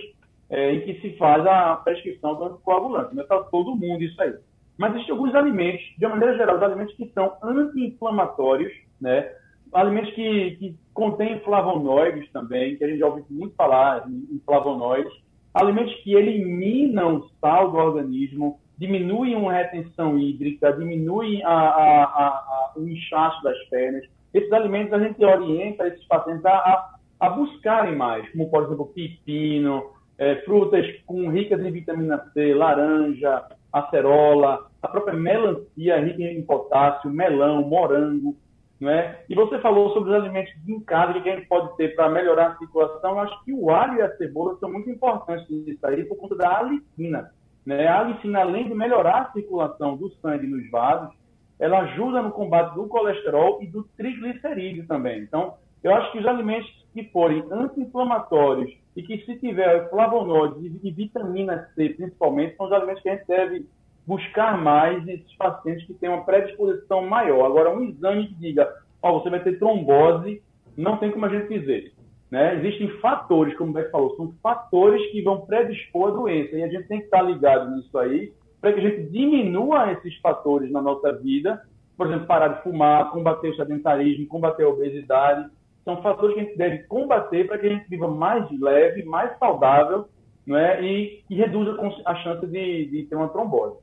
é, 0.51 0.75
em 0.75 0.81
que 0.83 1.01
se 1.01 1.17
faz 1.17 1.47
a 1.47 1.77
prescrição 1.77 2.35
do 2.35 2.45
anticoagulante, 2.45 3.15
não 3.15 3.23
é 3.23 3.27
para 3.27 3.43
todo 3.45 3.75
mundo 3.75 4.03
isso 4.03 4.21
aí. 4.21 4.35
Mas 4.77 4.93
existem 4.93 5.15
alguns 5.15 5.35
alimentos, 5.35 5.83
de 5.97 6.05
uma 6.05 6.17
maneira 6.17 6.37
geral, 6.37 6.57
os 6.57 6.63
alimentos 6.63 6.95
que 6.95 7.11
são 7.15 7.39
anti-inflamatórios, 7.43 8.73
né? 9.01 9.33
alimentos 9.73 10.13
que, 10.13 10.57
que 10.57 10.77
contêm 10.93 11.41
flavonoides 11.41 12.31
também, 12.33 12.77
que 12.77 12.85
a 12.85 12.89
gente 12.89 12.99
já 12.99 13.07
ouviu 13.07 13.25
muito 13.31 13.55
falar 13.55 14.07
em 14.07 14.39
flavonoides, 14.45 15.13
alimentos 15.55 15.95
que 16.03 16.13
eliminam 16.13 17.27
sal 17.41 17.71
do 17.71 17.79
organismo, 17.79 18.61
diminuem 18.79 19.35
a 19.49 19.53
retenção 19.53 20.19
hídrica, 20.19 20.73
diminuem 20.73 21.43
a, 21.45 21.51
a, 21.51 22.03
a, 22.05 22.73
o 22.77 22.89
inchaço 22.89 23.43
das 23.43 23.59
pernas. 23.69 24.05
Esses 24.33 24.53
alimentos 24.53 24.93
a 24.93 24.99
gente 24.99 25.25
orienta 25.25 25.87
esses 25.89 26.05
pacientes 26.07 26.45
a, 26.45 26.97
a 27.21 27.31
buscarem 27.31 27.97
mais, 27.97 28.31
como 28.33 28.51
por 28.51 28.65
exemplo 28.65 28.93
pepino, 28.95 29.91
é, 30.19 30.37
frutas 30.37 30.87
com 31.07 31.29
ricas 31.31 31.61
em 31.61 31.71
vitamina 31.71 32.19
C, 32.33 32.55
laranja, 32.55 33.45
acerola, 33.73 34.67
a 34.83 34.89
própria 34.89 35.15
melancia 35.15 36.01
rica 36.01 36.23
em 36.23 36.43
potássio, 36.43 37.11
melão, 37.11 37.63
morango. 37.63 38.37
Não 38.79 38.91
é? 38.91 39.25
E 39.27 39.35
você 39.35 39.59
falou 39.61 39.95
sobre 39.95 40.11
os 40.11 40.17
alimentos 40.17 40.53
em 40.69 40.79
casa 40.81 41.19
que 41.19 41.31
a 41.31 41.37
gente 41.37 41.49
pode 41.49 41.75
ter 41.79 41.97
para 41.97 42.11
melhorar 42.11 42.49
a 42.49 42.59
circulação. 42.59 43.13
Eu 43.13 43.21
acho 43.21 43.45
que 43.45 43.53
o 43.53 43.71
alho 43.71 43.99
e 43.99 44.03
a 44.03 44.17
cebola 44.17 44.55
são 44.61 44.71
muito 44.71 44.91
importantes 44.91 45.49
nisso 45.49 45.87
aí 45.87 46.05
por 46.05 46.17
conta 46.19 46.37
da 46.37 46.59
alicina. 46.59 47.31
Né? 47.67 47.87
A 47.89 47.99
alicina, 47.99 48.41
além 48.41 48.69
de 48.69 48.75
melhorar 48.75 49.23
a 49.23 49.33
circulação 49.33 49.97
do 49.97 50.09
sangue 50.21 50.47
nos 50.47 50.71
vasos, 50.71 51.13
ela 51.59 51.81
ajuda 51.81 52.23
no 52.23 52.31
combate 52.31 52.75
do 52.75 52.87
colesterol 52.87 53.61
e 53.61 53.67
do 53.67 53.83
triglicerídeo 53.97 54.87
também. 54.87 55.21
Então, 55.21 55.55
Eu 55.87 55.95
acho 55.95 56.11
que 56.11 56.19
os 56.19 56.27
alimentos 56.27 56.69
que 56.93 57.05
forem 57.11 57.45
anti-inflamatórios 57.49 58.73
e 58.97 59.03
que 59.03 59.19
se 59.25 59.39
tiver 59.39 59.89
flavonoides 59.89 60.81
e 60.83 60.91
vitamina 60.91 61.69
C, 61.77 61.91
principalmente, 61.91 62.57
são 62.57 62.67
os 62.67 62.73
alimentos 62.73 63.03
que 63.03 63.09
a 63.09 63.15
gente 63.15 63.27
deve 63.29 63.67
buscar 64.05 64.59
mais 64.59 65.05
nesses 65.05 65.33
pacientes 65.37 65.87
que 65.87 65.95
têm 65.95 66.09
uma 66.09 66.25
predisposição 66.25 67.07
maior. 67.07 67.45
Agora, 67.47 67.71
um 67.71 67.85
exame 67.85 68.27
que 68.27 68.35
diga, 68.35 68.69
ó, 69.01 69.13
oh, 69.13 69.21
você 69.21 69.31
vai 69.31 69.41
ter 69.45 69.61
trombose, 69.61 70.43
não 70.77 70.97
tem 70.97 71.13
como 71.13 71.27
a 71.27 71.29
gente 71.29 71.57
dizer. 71.57 71.93
Né? 72.37 72.57
Existem 72.57 72.91
fatores, 73.01 73.57
como 73.57 73.71
o 73.71 73.73
Beck 73.73 73.91
falou, 73.91 74.15
são 74.15 74.35
fatores 74.43 75.11
que 75.11 75.23
vão 75.23 75.47
predispor 75.47 76.09
a 76.09 76.17
doença 76.17 76.55
e 76.55 76.63
a 76.63 76.69
gente 76.69 76.87
tem 76.87 76.99
que 76.99 77.07
estar 77.07 77.23
ligado 77.23 77.75
nisso 77.75 77.97
aí 77.97 78.31
para 78.61 78.75
que 78.75 78.81
a 78.81 78.83
gente 78.83 79.11
diminua 79.11 79.91
esses 79.93 80.15
fatores 80.19 80.71
na 80.71 80.83
nossa 80.83 81.15
vida, 81.15 81.63
por 81.97 82.07
exemplo, 82.07 82.27
parar 82.27 82.49
de 82.49 82.63
fumar, 82.63 83.11
combater 83.11 83.49
o 83.49 83.57
sedentarismo, 83.57 84.27
combater 84.27 84.65
a 84.65 84.69
obesidade, 84.69 85.49
são 85.83 86.03
fatores 86.03 86.35
que 86.35 86.41
a 86.41 86.45
gente 86.45 86.59
deve 86.59 86.79
combater 86.81 87.47
para 87.47 87.57
que 87.57 87.69
a 87.69 87.71
gente 87.71 87.89
viva 87.89 88.07
mais 88.07 88.47
leve, 88.61 89.03
mais 89.05 89.39
saudável, 89.39 90.07
não 90.47 90.59
é? 90.59 90.85
e, 90.85 91.25
e 91.31 91.37
reduza 91.37 91.75
a 92.05 92.15
chance 92.17 92.47
de, 92.47 92.85
de 92.85 93.05
ter 93.05 93.17
uma 93.17 93.31
trombose. 93.31 93.79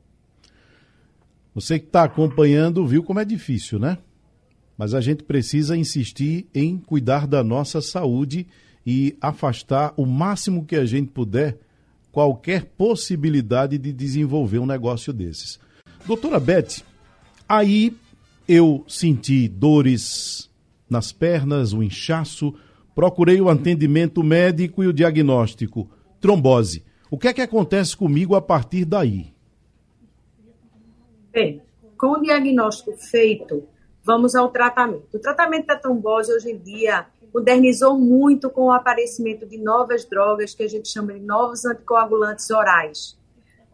Você 1.56 1.80
que 1.80 1.88
está 1.88 2.04
acompanhando 2.04 2.86
viu 2.86 3.04
como 3.04 3.20
é 3.20 3.26
difícil, 3.26 3.80
né? 3.80 3.98
Mas 4.78 4.94
a 4.94 5.02
gente 5.02 5.24
precisa 5.24 5.78
insistir 5.78 6.48
em 6.54 6.78
cuidar 6.78 7.28
da 7.28 7.44
nossa 7.44 7.82
saúde 7.82 8.48
e 8.86 9.16
afastar 9.22 9.94
o 9.96 10.06
máximo 10.06 10.66
que 10.66 10.76
a 10.76 10.86
gente 10.86 11.12
puder 11.12 11.58
qualquer 12.12 12.66
possibilidade 12.66 13.78
de 13.78 13.92
desenvolver 13.92 14.60
um 14.60 14.66
negócio 14.66 15.12
desses. 15.12 15.60
Doutora 16.06 16.40
Beth, 16.40 16.84
aí 17.48 17.96
eu 18.48 18.84
senti 18.88 19.48
dores 19.48 20.50
nas 20.90 21.12
pernas, 21.12 21.74
o 21.74 21.82
inchaço, 21.82 22.54
procurei 22.94 23.42
o 23.42 23.50
atendimento 23.50 24.24
médico 24.24 24.84
e 24.84 24.88
o 24.88 24.94
diagnóstico, 24.94 25.90
trombose. 26.20 26.84
O 27.10 27.18
que 27.18 27.28
é 27.28 27.34
que 27.34 27.42
acontece 27.42 27.98
comigo 27.98 28.36
a 28.36 28.42
partir 28.42 28.86
daí? 28.86 29.34
Bem, 31.32 31.62
com 31.98 32.12
o 32.12 32.22
diagnóstico 32.22 32.96
feito, 32.98 33.64
vamos 34.04 34.36
ao 34.36 34.50
tratamento. 34.50 35.16
O 35.18 35.20
tratamento 35.20 35.68
da 35.68 35.76
trombose 35.76 36.34
hoje 36.34 36.52
em 36.52 36.58
dia 36.58 37.08
modernizou 37.34 37.98
muito 37.98 38.50
com 38.50 38.66
o 38.66 38.72
aparecimento 38.72 39.46
de 39.46 39.58
novas 39.58 40.06
drogas 40.06 40.54
que 40.54 40.64
a 40.64 40.70
gente 40.70 40.88
chama 40.90 41.14
de 41.14 41.20
novos 41.20 41.66
anticoagulantes 41.66 42.50
orais, 42.52 43.18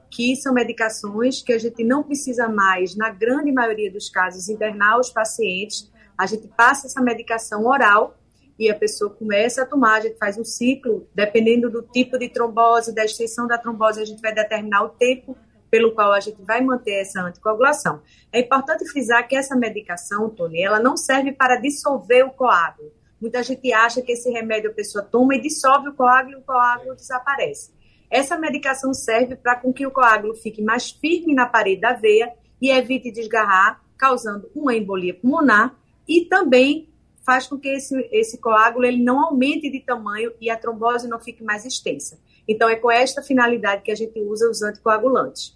que 0.10 0.36
são 0.36 0.54
medicações 0.54 1.42
que 1.42 1.54
a 1.54 1.60
gente 1.60 1.84
não 1.84 2.04
precisa 2.04 2.48
mais, 2.48 2.96
na 2.96 3.10
grande 3.10 3.52
maioria 3.52 3.92
dos 3.92 4.10
casos, 4.10 4.48
internar 4.50 5.00
os 5.00 5.10
pacientes 5.10 5.90
a 6.20 6.26
gente 6.26 6.50
passa 6.50 6.86
essa 6.86 7.02
medicação 7.02 7.66
oral 7.66 8.18
e 8.60 8.70
a 8.70 8.76
pessoa 8.76 9.10
começa 9.10 9.62
a 9.62 9.66
tomar, 9.66 10.00
a 10.00 10.02
gente 10.02 10.18
faz 10.18 10.38
um 10.38 10.44
ciclo, 10.44 11.08
dependendo 11.16 11.70
do 11.70 11.82
tipo 11.82 12.20
de 12.20 12.28
trombose, 12.28 12.94
da 12.94 13.06
extensão 13.06 13.48
da 13.48 13.58
trombose, 13.58 14.02
a 14.02 14.06
gente 14.06 14.22
vai 14.22 14.36
determinar 14.36 14.84
o 14.84 14.90
tempo 14.90 15.38
pelo 15.70 15.92
qual 15.94 16.12
a 16.12 16.20
gente 16.20 16.42
vai 16.42 16.62
manter 16.62 17.02
essa 17.02 17.22
anticoagulação. 17.22 18.02
É 18.32 18.40
importante 18.40 18.88
frisar 18.90 19.28
que 19.28 19.36
essa 19.36 19.56
medicação, 19.56 20.30
Tony, 20.30 20.62
ela 20.62 20.80
não 20.80 20.98
serve 20.98 21.32
para 21.32 21.56
dissolver 21.58 22.26
o 22.26 22.32
coágulo. 22.32 22.92
Muita 23.22 23.44
gente 23.44 23.72
acha 23.74 24.02
que 24.02 24.14
esse 24.14 24.30
remédio 24.32 24.72
a 24.72 24.74
pessoa 24.74 25.04
toma 25.04 25.36
e 25.36 25.42
dissolve 25.42 25.90
o 25.90 25.94
coágulo 25.94 26.38
e 26.38 26.40
o 26.40 26.44
coágulo 26.44 26.96
desaparece. 26.96 27.72
Essa 28.10 28.38
medicação 28.38 28.94
serve 28.94 29.36
para 29.36 29.56
com 29.56 29.72
que 29.72 29.86
o 29.86 29.92
coágulo 29.92 30.34
fique 30.36 30.62
mais 30.62 30.90
firme 30.90 31.36
na 31.36 31.46
parede 31.46 31.82
da 31.82 31.94
veia 31.94 32.34
e 32.62 32.72
evite 32.72 33.12
desgarrar, 33.12 33.82
causando 33.98 34.50
uma 34.56 34.76
embolia 34.76 35.14
pulmonar 35.14 35.76
e 36.08 36.26
também 36.26 36.90
faz 37.26 37.46
com 37.46 37.60
que 37.60 37.68
esse, 37.68 37.96
esse 38.12 38.40
coágulo 38.40 38.86
ele 38.86 39.04
não 39.04 39.24
aumente 39.24 39.70
de 39.70 39.82
tamanho 39.82 40.32
e 40.42 40.50
a 40.50 40.58
trombose 40.58 41.08
não 41.08 41.20
fique 41.20 41.44
mais 41.44 41.66
extensa. 41.66 42.20
Então, 42.48 42.68
é 42.68 42.76
com 42.76 42.90
esta 42.90 43.22
finalidade 43.22 43.84
que 43.84 43.92
a 43.92 43.96
gente 43.96 44.20
usa 44.20 44.50
os 44.50 44.64
anticoagulantes. 44.64 45.56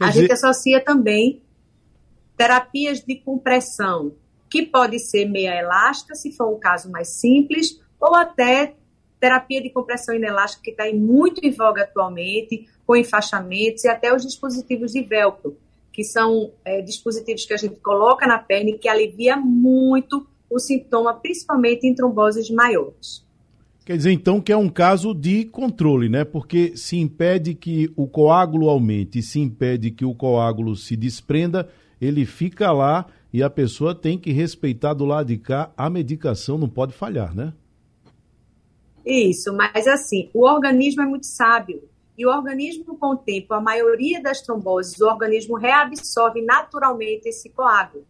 Quer 0.00 0.04
a 0.04 0.08
dizer... 0.08 0.20
gente 0.22 0.32
associa 0.32 0.82
também 0.82 1.42
terapias 2.36 3.00
de 3.00 3.16
compressão, 3.16 4.14
que 4.48 4.62
pode 4.62 4.98
ser 4.98 5.26
meia 5.26 5.60
elástica, 5.60 6.14
se 6.14 6.32
for 6.32 6.48
um 6.48 6.58
caso 6.58 6.90
mais 6.90 7.08
simples, 7.08 7.78
ou 8.00 8.14
até 8.14 8.74
terapia 9.20 9.60
de 9.60 9.68
compressão 9.68 10.14
inelástica, 10.14 10.62
que 10.62 10.70
está 10.70 10.90
muito 10.94 11.44
em 11.44 11.50
voga 11.50 11.82
atualmente, 11.82 12.66
com 12.86 12.96
enfaixamentos 12.96 13.84
e 13.84 13.88
até 13.88 14.14
os 14.14 14.22
dispositivos 14.22 14.92
de 14.92 15.02
velcro, 15.02 15.58
que 15.92 16.02
são 16.02 16.50
é, 16.64 16.80
dispositivos 16.80 17.44
que 17.44 17.52
a 17.52 17.58
gente 17.58 17.76
coloca 17.76 18.26
na 18.26 18.38
perna 18.38 18.70
e 18.70 18.78
que 18.78 18.88
alivia 18.88 19.36
muito 19.36 20.26
o 20.48 20.58
sintoma, 20.58 21.12
principalmente 21.12 21.86
em 21.86 21.94
tromboses 21.94 22.48
maiores. 22.48 23.22
Quer 23.84 23.96
dizer, 23.96 24.12
então, 24.12 24.40
que 24.40 24.52
é 24.52 24.56
um 24.56 24.68
caso 24.68 25.14
de 25.14 25.44
controle, 25.46 26.08
né? 26.08 26.24
Porque 26.24 26.76
se 26.76 26.98
impede 26.98 27.54
que 27.54 27.90
o 27.96 28.06
coágulo 28.06 28.68
aumente, 28.68 29.22
se 29.22 29.40
impede 29.40 29.90
que 29.90 30.04
o 30.04 30.14
coágulo 30.14 30.76
se 30.76 30.94
desprenda, 30.96 31.68
ele 32.00 32.24
fica 32.26 32.70
lá 32.72 33.06
e 33.32 33.42
a 33.42 33.50
pessoa 33.50 33.94
tem 33.94 34.18
que 34.18 34.32
respeitar 34.32 34.94
do 34.94 35.04
lado 35.04 35.28
de 35.28 35.38
cá 35.38 35.72
a 35.76 35.88
medicação, 35.88 36.58
não 36.58 36.68
pode 36.68 36.92
falhar, 36.92 37.34
né? 37.34 37.52
Isso, 39.04 39.52
mas 39.54 39.86
assim, 39.86 40.28
o 40.34 40.46
organismo 40.46 41.02
é 41.02 41.06
muito 41.06 41.26
sábio. 41.26 41.82
E 42.18 42.26
o 42.26 42.28
organismo, 42.28 42.98
com 42.98 43.14
o 43.14 43.16
tempo, 43.16 43.54
a 43.54 43.60
maioria 43.62 44.22
das 44.22 44.42
tromboses, 44.42 45.00
o 45.00 45.06
organismo 45.06 45.56
reabsorve 45.56 46.42
naturalmente 46.42 47.30
esse 47.30 47.48
coágulo 47.48 48.04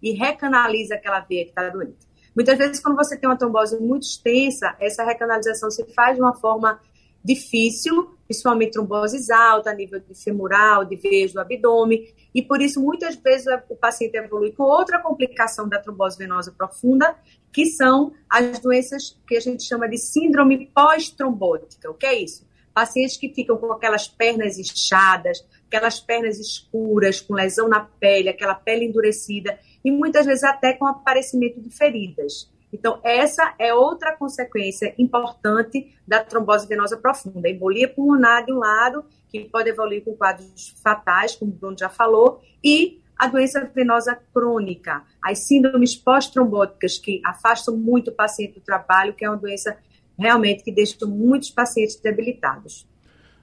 e 0.00 0.12
recanaliza 0.12 0.94
aquela 0.94 1.18
veia 1.20 1.44
que 1.44 1.50
está 1.50 1.68
doente. 1.68 2.06
Muitas 2.36 2.58
vezes, 2.58 2.80
quando 2.80 2.96
você 2.96 3.16
tem 3.16 3.26
uma 3.26 3.38
trombose 3.38 3.80
muito 3.80 4.02
extensa, 4.02 4.76
essa 4.78 5.02
recanalização 5.02 5.70
se 5.70 5.82
faz 5.94 6.16
de 6.16 6.22
uma 6.22 6.34
forma 6.34 6.78
difícil, 7.24 8.14
principalmente 8.26 8.72
tromboses 8.72 9.30
altas, 9.30 9.72
a 9.72 9.74
nível 9.74 9.98
de 9.98 10.14
femoral, 10.14 10.84
de 10.84 10.96
veias 10.96 11.32
do 11.32 11.40
abdômen, 11.40 12.06
e 12.34 12.42
por 12.42 12.60
isso 12.60 12.80
muitas 12.80 13.16
vezes 13.16 13.46
o 13.70 13.74
paciente 13.74 14.16
evolui 14.16 14.52
com 14.52 14.64
outra 14.64 15.00
complicação 15.00 15.66
da 15.66 15.80
trombose 15.80 16.18
venosa 16.18 16.52
profunda, 16.52 17.16
que 17.50 17.64
são 17.64 18.12
as 18.28 18.60
doenças 18.60 19.18
que 19.26 19.34
a 19.36 19.40
gente 19.40 19.64
chama 19.64 19.88
de 19.88 19.96
síndrome 19.96 20.70
pós-trombótica. 20.74 21.90
O 21.90 21.94
que 21.94 22.06
é 22.06 22.22
isso? 22.22 22.46
pacientes 22.76 23.16
que 23.16 23.32
ficam 23.32 23.56
com 23.56 23.72
aquelas 23.72 24.06
pernas 24.06 24.58
inchadas, 24.58 25.42
aquelas 25.66 25.98
pernas 25.98 26.38
escuras, 26.38 27.22
com 27.22 27.32
lesão 27.32 27.70
na 27.70 27.80
pele, 27.80 28.28
aquela 28.28 28.54
pele 28.54 28.84
endurecida, 28.84 29.58
e 29.86 29.92
muitas 29.92 30.26
vezes 30.26 30.42
até 30.42 30.72
com 30.72 30.84
aparecimento 30.84 31.60
de 31.60 31.70
feridas. 31.70 32.50
Então, 32.72 32.98
essa 33.04 33.54
é 33.56 33.72
outra 33.72 34.16
consequência 34.16 34.92
importante 34.98 35.96
da 36.04 36.24
trombose 36.24 36.66
venosa 36.66 36.96
profunda. 36.96 37.48
Embolia 37.48 37.88
pulmonar 37.88 38.44
de 38.44 38.52
um 38.52 38.58
lado, 38.58 39.04
que 39.28 39.44
pode 39.44 39.70
evoluir 39.70 40.02
com 40.04 40.16
quadros 40.16 40.74
fatais, 40.82 41.36
como 41.36 41.52
o 41.52 41.54
Bruno 41.54 41.78
já 41.78 41.88
falou, 41.88 42.40
e 42.64 43.00
a 43.16 43.28
doença 43.28 43.70
venosa 43.72 44.18
crônica, 44.34 45.04
as 45.22 45.46
síndromes 45.46 45.94
pós-trombóticas, 45.94 46.98
que 46.98 47.22
afastam 47.24 47.76
muito 47.76 48.10
o 48.10 48.12
paciente 48.14 48.54
do 48.54 48.60
trabalho, 48.60 49.14
que 49.14 49.24
é 49.24 49.30
uma 49.30 49.38
doença 49.38 49.78
realmente 50.18 50.64
que 50.64 50.72
deixam 50.72 51.08
muitos 51.08 51.50
pacientes 51.50 51.94
debilitados. 51.94 52.88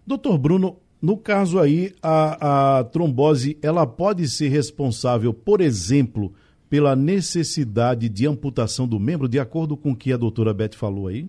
Doutor 0.06 0.38
Bruno, 0.38 0.78
no 1.04 1.18
caso 1.18 1.60
aí, 1.60 1.94
a, 2.02 2.80
a 2.80 2.84
trombose, 2.86 3.60
ela 3.62 3.86
pode 3.86 4.26
ser 4.30 4.48
responsável, 4.48 5.34
por 5.34 5.60
exemplo, 5.60 6.34
pela 6.70 6.96
necessidade 6.96 8.08
de 8.08 8.26
amputação 8.26 8.88
do 8.88 8.98
membro, 8.98 9.28
de 9.28 9.38
acordo 9.38 9.76
com 9.76 9.92
o 9.92 9.96
que 9.98 10.14
a 10.14 10.18
doutora 10.18 10.54
Beth 10.54 10.76
falou 10.76 11.10
aí? 11.10 11.28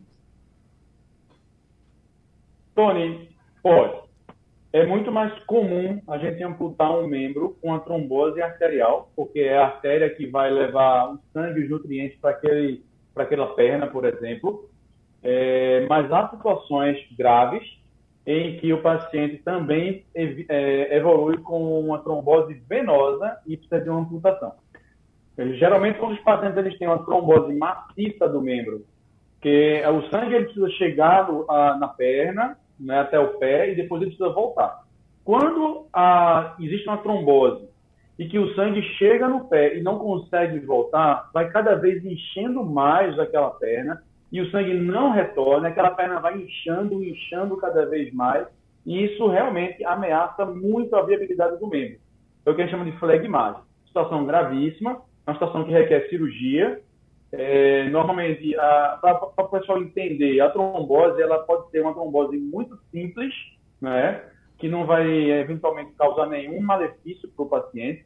Tony, 2.72 3.28
pode. 3.60 4.04
É 4.72 4.86
muito 4.86 5.10
mais 5.10 5.36
comum 5.42 6.00
a 6.06 6.18
gente 6.18 6.40
amputar 6.44 6.96
um 6.96 7.08
membro 7.08 7.56
com 7.60 7.74
a 7.74 7.80
trombose 7.80 8.40
arterial, 8.40 9.10
porque 9.16 9.40
é 9.40 9.58
a 9.58 9.66
artéria 9.66 10.08
que 10.08 10.28
vai 10.28 10.52
levar 10.52 11.14
o 11.14 11.18
sangue 11.32 11.58
e 11.58 11.64
os 11.64 11.70
nutrientes 11.70 12.16
para 12.20 12.38
aquela 13.24 13.54
perna, 13.56 13.88
por 13.88 14.04
exemplo. 14.04 14.70
É, 15.20 15.84
mas 15.88 16.12
há 16.12 16.28
situações 16.28 16.96
graves 17.18 17.64
em 18.26 18.56
que 18.56 18.72
o 18.72 18.80
paciente 18.80 19.38
também 19.38 20.04
é, 20.14 20.96
evolui 20.96 21.38
com 21.38 21.80
uma 21.80 21.98
trombose 21.98 22.54
venosa 22.68 23.38
e 23.46 23.56
precisa 23.56 23.80
de 23.80 23.90
uma 23.90 24.00
amputação. 24.00 24.52
Geralmente, 25.36 25.98
quando 25.98 26.12
os 26.12 26.20
pacientes 26.20 26.56
eles 26.56 26.78
têm 26.78 26.88
uma 26.88 27.04
trombose 27.04 27.52
maciça 27.54 28.28
do 28.28 28.40
membro, 28.40 28.84
que 29.40 29.82
o 29.86 30.08
sangue 30.08 30.34
ele 30.34 30.44
precisa 30.44 30.70
chegar 30.70 31.28
na 31.78 31.88
perna, 31.88 32.56
né, 32.80 33.00
até 33.00 33.18
o 33.18 33.34
pé, 33.34 33.70
e 33.70 33.74
depois 33.74 34.00
ele 34.00 34.12
precisa 34.12 34.32
voltar. 34.32 34.84
Quando 35.24 35.86
a, 35.92 36.54
existe 36.60 36.88
uma 36.88 36.98
trombose 36.98 37.68
e 38.18 38.26
que 38.26 38.38
o 38.38 38.54
sangue 38.54 38.80
chega 38.96 39.28
no 39.28 39.48
pé 39.48 39.76
e 39.76 39.82
não 39.82 39.98
consegue 39.98 40.60
voltar, 40.60 41.30
vai 41.32 41.50
cada 41.50 41.74
vez 41.74 42.04
enchendo 42.04 42.64
mais 42.64 43.18
aquela 43.18 43.50
perna, 43.50 44.02
e 44.34 44.40
o 44.40 44.50
sangue 44.50 44.74
não 44.74 45.12
retorna, 45.12 45.68
aquela 45.68 45.92
perna 45.92 46.18
vai 46.18 46.36
inchando, 46.36 47.04
inchando 47.04 47.56
cada 47.56 47.86
vez 47.86 48.12
mais, 48.12 48.44
e 48.84 49.04
isso 49.04 49.28
realmente 49.28 49.84
ameaça 49.84 50.44
muito 50.44 50.96
a 50.96 51.02
viabilidade 51.02 51.56
do 51.60 51.68
membro. 51.68 52.00
É 52.44 52.50
o 52.50 52.54
que 52.56 52.60
a 52.60 52.64
gente 52.64 52.72
chama 52.72 52.84
de 52.84 52.98
flegmase. 52.98 53.60
Situação 53.86 54.26
gravíssima, 54.26 55.00
uma 55.24 55.34
situação 55.34 55.62
que 55.62 55.70
requer 55.70 56.08
cirurgia, 56.08 56.80
é, 57.30 57.88
normalmente, 57.90 58.56
para 59.00 59.30
o 59.38 59.48
pessoal 59.48 59.78
entender, 59.78 60.40
a 60.40 60.50
trombose 60.50 61.22
ela 61.22 61.38
pode 61.38 61.70
ser 61.70 61.82
uma 61.82 61.94
trombose 61.94 62.36
muito 62.36 62.76
simples, 62.90 63.32
né? 63.80 64.20
que 64.58 64.68
não 64.68 64.84
vai 64.84 65.30
eventualmente 65.30 65.92
causar 65.92 66.26
nenhum 66.26 66.60
malefício 66.60 67.28
para 67.28 67.44
o 67.44 67.48
paciente. 67.48 68.04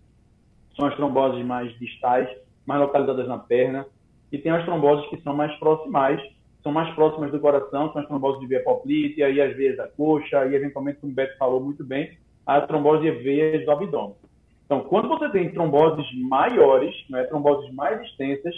São 0.77 0.85
as 0.89 0.95
tromboses 0.95 1.43
mais 1.43 1.73
distais, 1.79 2.29
mais 2.67 2.83
localizadas 2.83 3.27
na 3.27 3.39
perna. 3.39 3.87
E 4.31 4.39
tem 4.39 4.53
as 4.53 4.65
tromboses 4.65 5.09
que 5.09 5.21
são 5.23 5.35
mais 5.35 5.55
proximais, 5.59 6.21
são 6.63 6.73
mais 6.73 6.93
próximas 6.95 7.31
do 7.31 7.41
coração, 7.41 7.93
são 7.93 8.03
as 8.03 8.09
tromboses 8.09 8.41
de 8.41 8.47
via 8.47 8.63
poplítea 8.63 9.31
e 9.31 9.41
as 9.41 9.57
veias 9.57 9.77
da 9.77 9.89
coxa, 9.89 10.45
e 10.47 10.55
eventualmente, 10.55 10.99
como 11.01 11.13
o 11.13 11.15
Beto 11.15 11.37
falou 11.39 11.61
muito 11.61 11.85
bem, 11.85 12.17
a 12.47 12.61
trombose 12.61 13.03
de 13.03 13.11
veias 13.11 13.65
do 13.65 13.71
abdômen. 13.71 14.17
Então, 14.65 14.81
quando 14.81 15.09
você 15.09 15.31
tem 15.31 15.51
tromboses 15.51 16.07
maiores, 16.29 16.95
né, 17.09 17.25
tromboses 17.25 17.73
mais 17.75 18.01
extensas, 18.03 18.55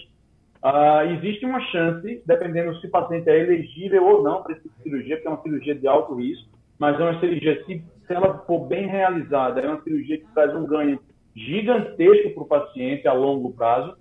uh, 0.64 1.08
existe 1.16 1.46
uma 1.46 1.60
chance, 1.60 2.22
dependendo 2.26 2.74
se 2.80 2.86
o 2.86 2.90
paciente 2.90 3.28
é 3.28 3.38
elegível 3.38 4.04
ou 4.04 4.22
não 4.22 4.42
para 4.42 4.54
essa 4.54 4.68
cirurgia, 4.82 5.16
porque 5.16 5.28
é 5.28 5.30
uma 5.30 5.42
cirurgia 5.42 5.74
de 5.74 5.86
alto 5.86 6.14
risco, 6.14 6.48
mas 6.78 6.98
é 6.98 7.02
uma 7.04 7.20
cirurgia, 7.20 7.64
se, 7.64 7.84
se 8.06 8.12
ela 8.12 8.38
for 8.46 8.66
bem 8.66 8.88
realizada, 8.88 9.60
é 9.60 9.68
uma 9.68 9.82
cirurgia 9.82 10.18
que 10.18 10.26
traz 10.34 10.52
um 10.56 10.66
ganho 10.66 10.98
gigantesco 11.36 12.30
para 12.30 12.42
o 12.42 12.46
paciente 12.46 13.06
a 13.06 13.12
longo 13.12 13.52
prazo. 13.52 13.96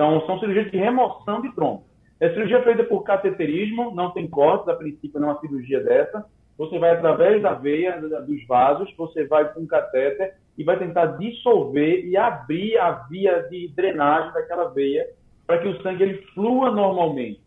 Então, 0.00 0.24
são 0.24 0.40
cirurgias 0.40 0.70
de 0.70 0.78
remoção 0.78 1.42
de 1.42 1.54
trombo. 1.54 1.84
É 2.18 2.30
cirurgia 2.30 2.62
feita 2.62 2.82
por 2.84 3.02
cateterismo, 3.02 3.94
não 3.94 4.10
tem 4.12 4.26
cortes, 4.26 4.66
a 4.66 4.74
princípio 4.74 5.20
não 5.20 5.28
é 5.28 5.32
uma 5.32 5.40
cirurgia 5.40 5.78
dessa. 5.84 6.24
Você 6.56 6.78
vai 6.78 6.92
através 6.92 7.42
da 7.42 7.52
veia, 7.52 8.00
dos 8.00 8.46
vasos, 8.46 8.90
você 8.96 9.26
vai 9.26 9.52
com 9.52 9.60
um 9.60 9.66
catéter 9.66 10.36
e 10.56 10.64
vai 10.64 10.78
tentar 10.78 11.18
dissolver 11.18 12.06
e 12.06 12.16
abrir 12.16 12.78
a 12.78 12.92
via 13.10 13.42
de 13.50 13.68
drenagem 13.76 14.32
daquela 14.32 14.70
veia 14.70 15.06
para 15.46 15.58
que 15.58 15.68
o 15.68 15.82
sangue 15.82 16.02
ele 16.02 16.22
flua 16.32 16.70
normalmente. 16.70 17.42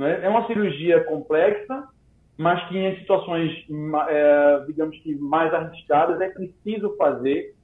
É? 0.00 0.26
é 0.26 0.28
uma 0.28 0.48
cirurgia 0.48 1.04
complexa, 1.04 1.86
mas 2.36 2.60
que 2.68 2.76
em 2.76 2.96
situações, 2.96 3.52
é, 4.08 4.64
digamos 4.66 4.98
que 4.98 5.14
mais 5.14 5.54
arriscadas, 5.54 6.20
é 6.20 6.28
preciso 6.28 6.96
fazer, 6.96 7.54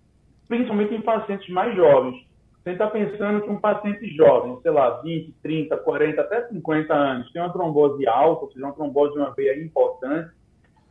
principalmente 0.47 0.95
em 0.95 1.01
pacientes 1.01 1.49
mais 1.49 1.75
jovens. 1.75 2.30
Você 2.62 2.70
está 2.73 2.87
pensando 2.88 3.42
que 3.42 3.51
um 3.51 3.59
paciente 3.59 4.07
jovem, 4.14 4.59
sei 4.62 4.70
lá, 4.70 5.01
20, 5.01 5.35
30, 5.42 5.77
40, 5.79 6.20
até 6.20 6.49
50 6.49 6.94
anos, 6.94 7.33
tem 7.33 7.40
uma 7.40 7.53
trombose 7.53 8.07
alta, 8.07 8.44
ou 8.44 8.53
seja, 8.53 8.66
uma 8.66 8.75
trombose 8.75 9.14
de 9.14 9.18
uma 9.18 9.31
veia 9.31 9.62
importante, 9.62 10.31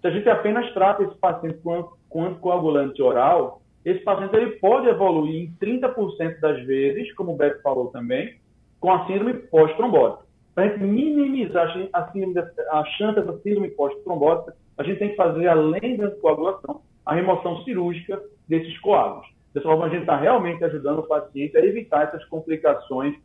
se 0.01 0.07
a 0.07 0.11
gente 0.11 0.29
apenas 0.29 0.71
trata 0.73 1.03
esse 1.03 1.15
paciente 1.15 1.59
com, 1.59 2.23
anticoagulante 2.23 3.01
oral, 3.01 3.61
esse 3.85 3.99
paciente 3.99 4.35
ele 4.35 4.51
pode 4.57 4.87
evoluir 4.87 5.43
em 5.43 5.55
30% 5.61 6.39
das 6.39 6.65
vezes, 6.65 7.13
como 7.13 7.33
o 7.33 7.37
Beto 7.37 7.61
falou 7.61 7.87
também, 7.87 8.37
com 8.79 8.91
a 8.91 9.05
síndrome 9.05 9.33
pós-trombótica 9.33 10.29
para 10.59 10.65
a 10.65 10.67
gente 10.67 10.83
minimizar 10.83 11.73
a, 11.93 12.11
síndrome, 12.11 12.49
a 12.71 12.83
chance 12.97 13.15
dessa 13.15 13.39
síndrome 13.39 13.69
pós-trombótica, 13.69 14.55
a 14.77 14.83
gente 14.83 14.99
tem 14.99 15.09
que 15.09 15.15
fazer, 15.15 15.47
além 15.47 15.95
da 15.95 16.11
coagulação, 16.11 16.81
a 17.05 17.15
remoção 17.15 17.63
cirúrgica 17.63 18.21
desses 18.45 18.77
coágulos. 18.79 19.25
Dessa 19.53 19.67
forma, 19.67 19.85
a 19.85 19.89
gente 19.89 20.01
está 20.01 20.17
realmente 20.17 20.63
ajudando 20.63 20.99
o 20.99 21.07
paciente 21.07 21.57
a 21.57 21.65
evitar 21.65 22.03
essas 22.03 22.23
complicações 22.25 23.15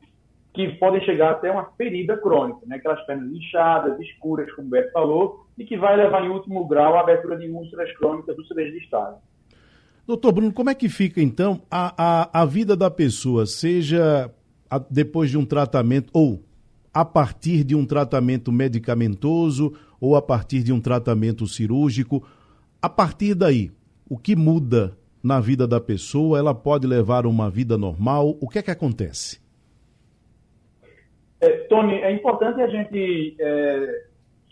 que 0.55 0.69
podem 0.75 1.05
chegar 1.05 1.33
até 1.33 1.51
uma 1.51 1.65
ferida 1.77 2.17
crônica, 2.17 2.61
né? 2.67 2.77
aquelas 2.77 3.05
pernas 3.05 3.31
inchadas, 3.33 3.99
escuras, 4.01 4.51
como 4.53 4.69
o 4.69 4.71
Beto 4.71 4.93
falou, 4.93 5.47
e 5.59 5.65
que 5.65 5.77
vai 5.77 5.97
levar 5.97 6.25
em 6.25 6.29
último 6.29 6.65
grau 6.67 6.97
a 6.97 7.01
abertura 7.01 7.37
de 7.37 7.49
úlceras 7.49 7.93
crônicas 7.97 8.37
do 8.37 8.43
de 8.43 8.79
estado. 8.79 9.17
Doutor 10.07 10.33
Bruno, 10.33 10.53
como 10.53 10.71
é 10.71 10.75
que 10.75 10.89
fica 10.89 11.21
então 11.21 11.63
a, 11.71 11.95
a, 12.33 12.43
a 12.43 12.45
vida 12.45 12.77
da 12.77 12.91
pessoa, 12.91 13.47
seja 13.47 14.31
a, 14.71 14.79
depois 14.79 15.31
de 15.31 15.37
um 15.37 15.45
tratamento 15.45 16.11
ou 16.13 16.45
a 16.93 17.05
partir 17.05 17.65
de 17.65 17.75
um 17.75 17.85
tratamento 17.85 18.53
medicamentoso 18.53 19.75
ou 20.01 20.15
a 20.15 20.23
partir 20.23 20.63
de 20.63 20.73
um 20.73 20.81
tratamento 20.81 21.47
cirúrgico. 21.49 22.25
A 22.81 22.89
partir 22.89 23.35
daí, 23.35 23.73
o 24.09 24.17
que 24.17 24.37
muda 24.37 24.97
na 25.25 25.41
vida 25.41 25.67
da 25.67 25.81
pessoa? 25.81 26.39
Ela 26.39 26.55
pode 26.55 26.87
levar 26.87 27.25
uma 27.25 27.49
vida 27.49 27.79
normal? 27.79 28.37
O 28.43 28.49
que 28.49 28.59
é 28.59 28.63
que 28.63 28.71
acontece? 28.71 29.43
É, 31.41 31.49
Tony, 31.69 31.95
é 31.95 32.13
importante 32.13 32.61
a 32.61 32.69
gente 32.69 33.35
é, 33.41 34.05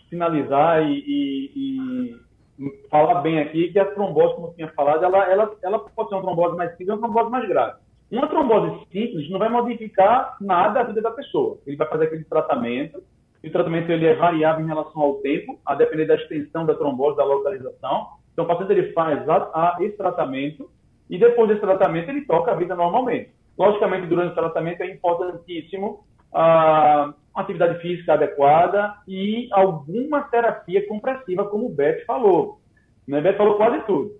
finalizar 0.09 0.83
e, 0.83 0.99
e, 1.07 1.51
e, 1.55 2.69
falar 2.89 3.21
bem 3.21 3.39
aqui 3.39 3.71
que 3.71 3.77
a 3.77 3.85
trombose, 3.85 4.35
como 4.35 4.47
eu 4.47 4.53
tinha 4.53 4.67
falado, 4.69 5.03
ela, 5.05 5.31
ela, 5.31 5.55
ela 5.63 5.79
pode 5.79 6.09
ser 6.09 6.15
uma 6.15 6.23
trombose 6.23 6.57
mais 6.57 6.71
simples 6.71 6.89
ou 6.89 6.95
uma 6.95 7.07
trombose 7.07 7.31
mais 7.31 7.47
grave. 7.47 7.77
Uma 8.11 8.27
trombose 8.27 8.85
simples 8.91 9.29
não 9.29 9.39
vai 9.39 9.49
modificar 9.49 10.37
nada 10.41 10.81
a 10.81 10.83
vida 10.83 11.01
da 11.01 11.11
pessoa. 11.11 11.57
Ele 11.65 11.77
vai 11.77 11.87
fazer 11.87 12.05
aquele 12.05 12.23
tratamento, 12.23 13.01
e 13.43 13.47
o 13.47 13.51
tratamento 13.51 13.91
ele 13.91 14.05
é 14.05 14.15
variável 14.15 14.63
em 14.63 14.67
relação 14.67 15.01
ao 15.01 15.15
tempo, 15.15 15.59
a 15.65 15.75
depender 15.75 16.05
da 16.05 16.15
extensão 16.15 16.65
da 16.65 16.75
trombose, 16.75 17.17
da 17.17 17.25
localização. 17.25 18.07
Então, 18.33 18.45
o 18.45 18.47
paciente 18.47 18.71
ele 18.71 18.91
faz 18.93 19.27
a, 19.29 19.37
a, 19.53 19.77
esse 19.79 19.95
tratamento 19.95 20.69
e 21.09 21.17
depois 21.17 21.47
desse 21.47 21.61
tratamento 21.61 22.09
ele 22.09 22.25
toca 22.25 22.51
a 22.51 22.55
vida 22.55 22.75
normalmente. 22.75 23.31
Logicamente, 23.57 24.07
durante 24.07 24.31
o 24.31 24.35
tratamento 24.35 24.81
é 24.81 24.91
importantíssimo 24.91 26.03
a 26.33 27.13
atividade 27.35 27.79
física 27.79 28.13
adequada 28.13 28.95
e 29.07 29.47
alguma 29.51 30.21
terapia 30.23 30.87
compressiva, 30.87 31.45
como 31.45 31.67
o 31.67 31.73
Beto 31.73 32.05
falou. 32.05 32.59
Né? 33.07 33.21
Beto 33.21 33.37
falou 33.37 33.55
quase 33.55 33.79
tudo. 33.85 34.11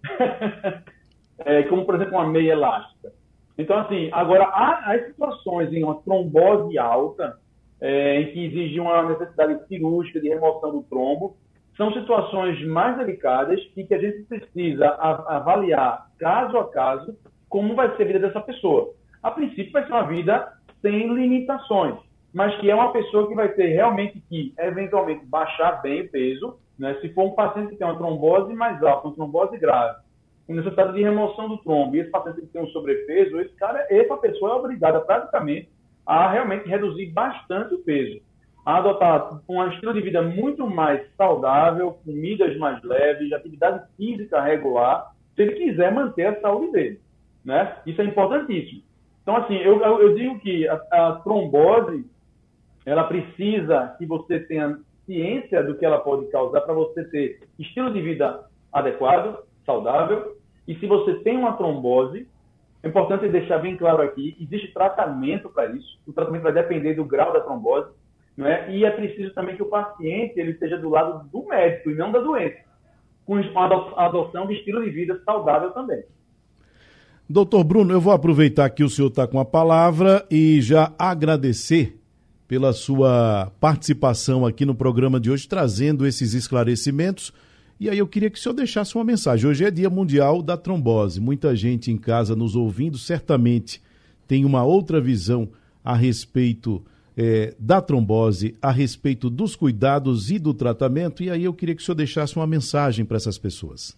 é, 1.39 1.63
como, 1.63 1.85
por 1.85 1.95
exemplo, 1.95 2.13
uma 2.13 2.27
meia 2.27 2.51
elástica. 2.51 3.11
Então, 3.57 3.77
assim, 3.79 4.09
agora, 4.11 4.45
há, 4.45 4.91
há 4.91 5.05
situações 5.05 5.71
em 5.73 5.83
uma 5.83 5.95
trombose 6.01 6.77
alta, 6.77 7.37
é, 7.79 8.21
em 8.21 8.31
que 8.31 8.45
exige 8.45 8.79
uma 8.79 9.03
necessidade 9.09 9.67
cirúrgica 9.67 10.19
de 10.19 10.29
remoção 10.29 10.71
do 10.71 10.83
trombo, 10.83 11.37
são 11.77 11.91
situações 11.93 12.63
mais 12.67 12.97
delicadas 12.97 13.59
e 13.75 13.83
que 13.83 13.93
a 13.93 13.99
gente 13.99 14.23
precisa 14.23 14.87
avaliar 14.89 16.07
caso 16.19 16.57
a 16.57 16.69
caso 16.71 17.17
como 17.49 17.75
vai 17.75 17.95
ser 17.95 18.03
a 18.03 18.05
vida 18.07 18.19
dessa 18.19 18.41
pessoa. 18.41 18.93
A 19.21 19.31
princípio, 19.31 19.71
vai 19.71 19.85
ser 19.85 19.91
uma 19.91 20.07
vida 20.07 20.53
sem 20.81 21.13
limitações, 21.13 21.95
mas 22.33 22.55
que 22.59 22.69
é 22.69 22.75
uma 22.75 22.91
pessoa 22.91 23.27
que 23.27 23.35
vai 23.35 23.49
ter 23.49 23.67
realmente 23.67 24.21
que, 24.27 24.53
eventualmente, 24.57 25.25
baixar 25.25 25.81
bem 25.81 26.01
o 26.01 26.09
peso, 26.09 26.59
né? 26.77 26.95
se 26.99 27.09
for 27.13 27.25
um 27.25 27.35
paciente 27.35 27.69
que 27.69 27.75
tem 27.77 27.87
uma 27.87 27.97
trombose 27.97 28.53
mais 28.53 28.81
alta, 28.83 29.07
uma 29.07 29.15
trombose 29.15 29.57
grave, 29.57 30.01
com 30.45 30.53
necessidade 30.53 30.93
de 30.93 31.01
remoção 31.01 31.47
do 31.47 31.57
trombo, 31.59 31.95
e 31.95 31.99
esse 31.99 32.11
paciente 32.11 32.41
que 32.41 32.47
tem 32.47 32.61
um 32.61 32.67
sobrepeso, 32.67 33.39
esse 33.39 33.53
cara, 33.55 33.85
essa 33.89 34.17
pessoa 34.17 34.51
é 34.51 34.55
obrigada 34.55 34.99
praticamente 34.99 35.69
a 36.05 36.29
realmente 36.29 36.67
reduzir 36.67 37.05
bastante 37.11 37.75
o 37.75 37.79
peso, 37.79 38.19
a 38.65 38.77
adotar 38.77 39.41
um 39.47 39.67
estilo 39.67 39.93
de 39.93 40.01
vida 40.01 40.21
muito 40.21 40.67
mais 40.67 41.01
saudável, 41.17 41.97
comidas 42.05 42.57
mais 42.57 42.81
leves, 42.83 43.31
atividade 43.33 43.85
física 43.97 44.41
regular, 44.41 45.11
se 45.35 45.41
ele 45.41 45.55
quiser 45.55 45.91
manter 45.91 46.27
a 46.27 46.41
saúde 46.41 46.71
dele, 46.71 46.99
né? 47.43 47.77
Isso 47.85 48.01
é 48.01 48.05
importantíssimo. 48.05 48.81
Então, 49.21 49.35
assim, 49.37 49.55
eu, 49.55 49.81
eu, 49.81 50.01
eu 50.01 50.15
digo 50.15 50.39
que 50.39 50.67
a, 50.67 50.75
a 50.91 51.11
trombose, 51.23 52.05
ela 52.85 53.05
precisa 53.05 53.95
que 53.97 54.05
você 54.05 54.39
tenha 54.39 54.77
ciência 55.05 55.63
do 55.63 55.75
que 55.75 55.85
ela 55.85 55.99
pode 55.99 56.27
causar 56.27 56.61
para 56.61 56.73
você 56.73 57.03
ter 57.05 57.39
estilo 57.59 57.91
de 57.91 58.01
vida 58.01 58.45
adequado, 58.71 59.39
saudável. 59.65 60.37
E 60.67 60.75
se 60.75 60.85
você 60.85 61.15
tem 61.15 61.37
uma 61.37 61.53
trombose, 61.53 62.27
é 62.81 62.87
importante 62.87 63.27
deixar 63.29 63.59
bem 63.59 63.77
claro 63.77 64.01
aqui, 64.01 64.35
existe 64.39 64.73
tratamento 64.73 65.49
para 65.49 65.67
isso. 65.67 65.99
O 66.05 66.13
tratamento 66.13 66.43
vai 66.43 66.53
depender 66.53 66.95
do 66.95 67.05
grau 67.05 67.31
da 67.31 67.41
trombose, 67.41 67.91
não 68.35 68.47
é? 68.47 68.75
E 68.75 68.83
é 68.83 68.91
preciso 68.91 69.33
também 69.33 69.55
que 69.55 69.63
o 69.63 69.69
paciente 69.69 70.39
ele 70.39 70.51
esteja 70.51 70.77
do 70.77 70.89
lado 70.89 71.27
do 71.29 71.45
médico 71.47 71.91
e 71.91 71.95
não 71.95 72.11
da 72.11 72.19
doença, 72.19 72.57
com 73.25 73.37
a 73.37 74.05
adoção 74.05 74.47
de 74.47 74.55
estilo 74.55 74.83
de 74.83 74.89
vida 74.89 75.21
saudável 75.25 75.71
também. 75.71 76.03
Doutor 77.29 77.63
Bruno, 77.63 77.93
eu 77.93 78.01
vou 78.01 78.13
aproveitar 78.13 78.69
que 78.69 78.83
o 78.83 78.89
senhor 78.89 79.07
está 79.07 79.27
com 79.27 79.39
a 79.39 79.45
palavra 79.45 80.25
e 80.29 80.61
já 80.61 80.93
agradecer 80.99 81.97
pela 82.47 82.73
sua 82.73 83.51
participação 83.59 84.45
aqui 84.45 84.65
no 84.65 84.75
programa 84.75 85.19
de 85.19 85.31
hoje, 85.31 85.47
trazendo 85.47 86.05
esses 86.05 86.33
esclarecimentos 86.33 87.33
e 87.83 87.89
aí 87.89 87.97
eu 87.97 88.07
queria 88.07 88.29
que 88.29 88.37
o 88.37 88.41
senhor 88.41 88.53
deixasse 88.53 88.95
uma 88.95 89.03
mensagem. 89.03 89.49
Hoje 89.49 89.65
é 89.65 89.69
Dia 89.69 89.89
Mundial 89.89 90.41
da 90.41 90.55
Trombose. 90.55 91.19
Muita 91.19 91.53
gente 91.53 91.91
em 91.91 91.97
casa 91.97 92.33
nos 92.33 92.55
ouvindo 92.55 92.97
certamente 92.97 93.81
tem 94.25 94.45
uma 94.45 94.63
outra 94.63 95.01
visão 95.01 95.49
a 95.83 95.93
respeito 95.93 96.81
é, 97.17 97.53
da 97.59 97.81
trombose, 97.81 98.57
a 98.61 98.71
respeito 98.71 99.29
dos 99.29 99.55
cuidados 99.55 100.31
e 100.31 100.39
do 100.39 100.53
tratamento. 100.53 101.23
E 101.23 101.29
aí 101.29 101.43
eu 101.43 101.53
queria 101.53 101.75
que 101.75 101.81
o 101.81 101.85
senhor 101.85 101.95
deixasse 101.95 102.35
uma 102.35 102.47
mensagem 102.47 103.05
para 103.05 103.17
essas 103.17 103.37
pessoas. 103.37 103.97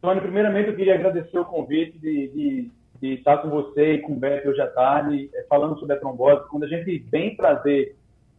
Tony, 0.00 0.20
primeiramente 0.20 0.68
eu 0.68 0.76
queria 0.76 0.94
agradecer 0.94 1.38
o 1.38 1.44
convite 1.44 1.98
de, 1.98 2.28
de, 2.28 2.70
de 3.00 3.14
estar 3.14 3.38
com 3.38 3.50
você 3.50 3.94
e 3.94 3.98
com 3.98 4.12
o 4.12 4.16
Beto 4.16 4.48
hoje 4.48 4.60
à 4.60 4.66
tarde, 4.66 5.30
é, 5.34 5.42
falando 5.48 5.78
sobre 5.78 5.96
a 5.96 5.98
trombose. 5.98 6.48
Quando 6.48 6.64
a 6.64 6.68
gente 6.68 6.98
vem 7.10 7.34
trazer 7.34 7.96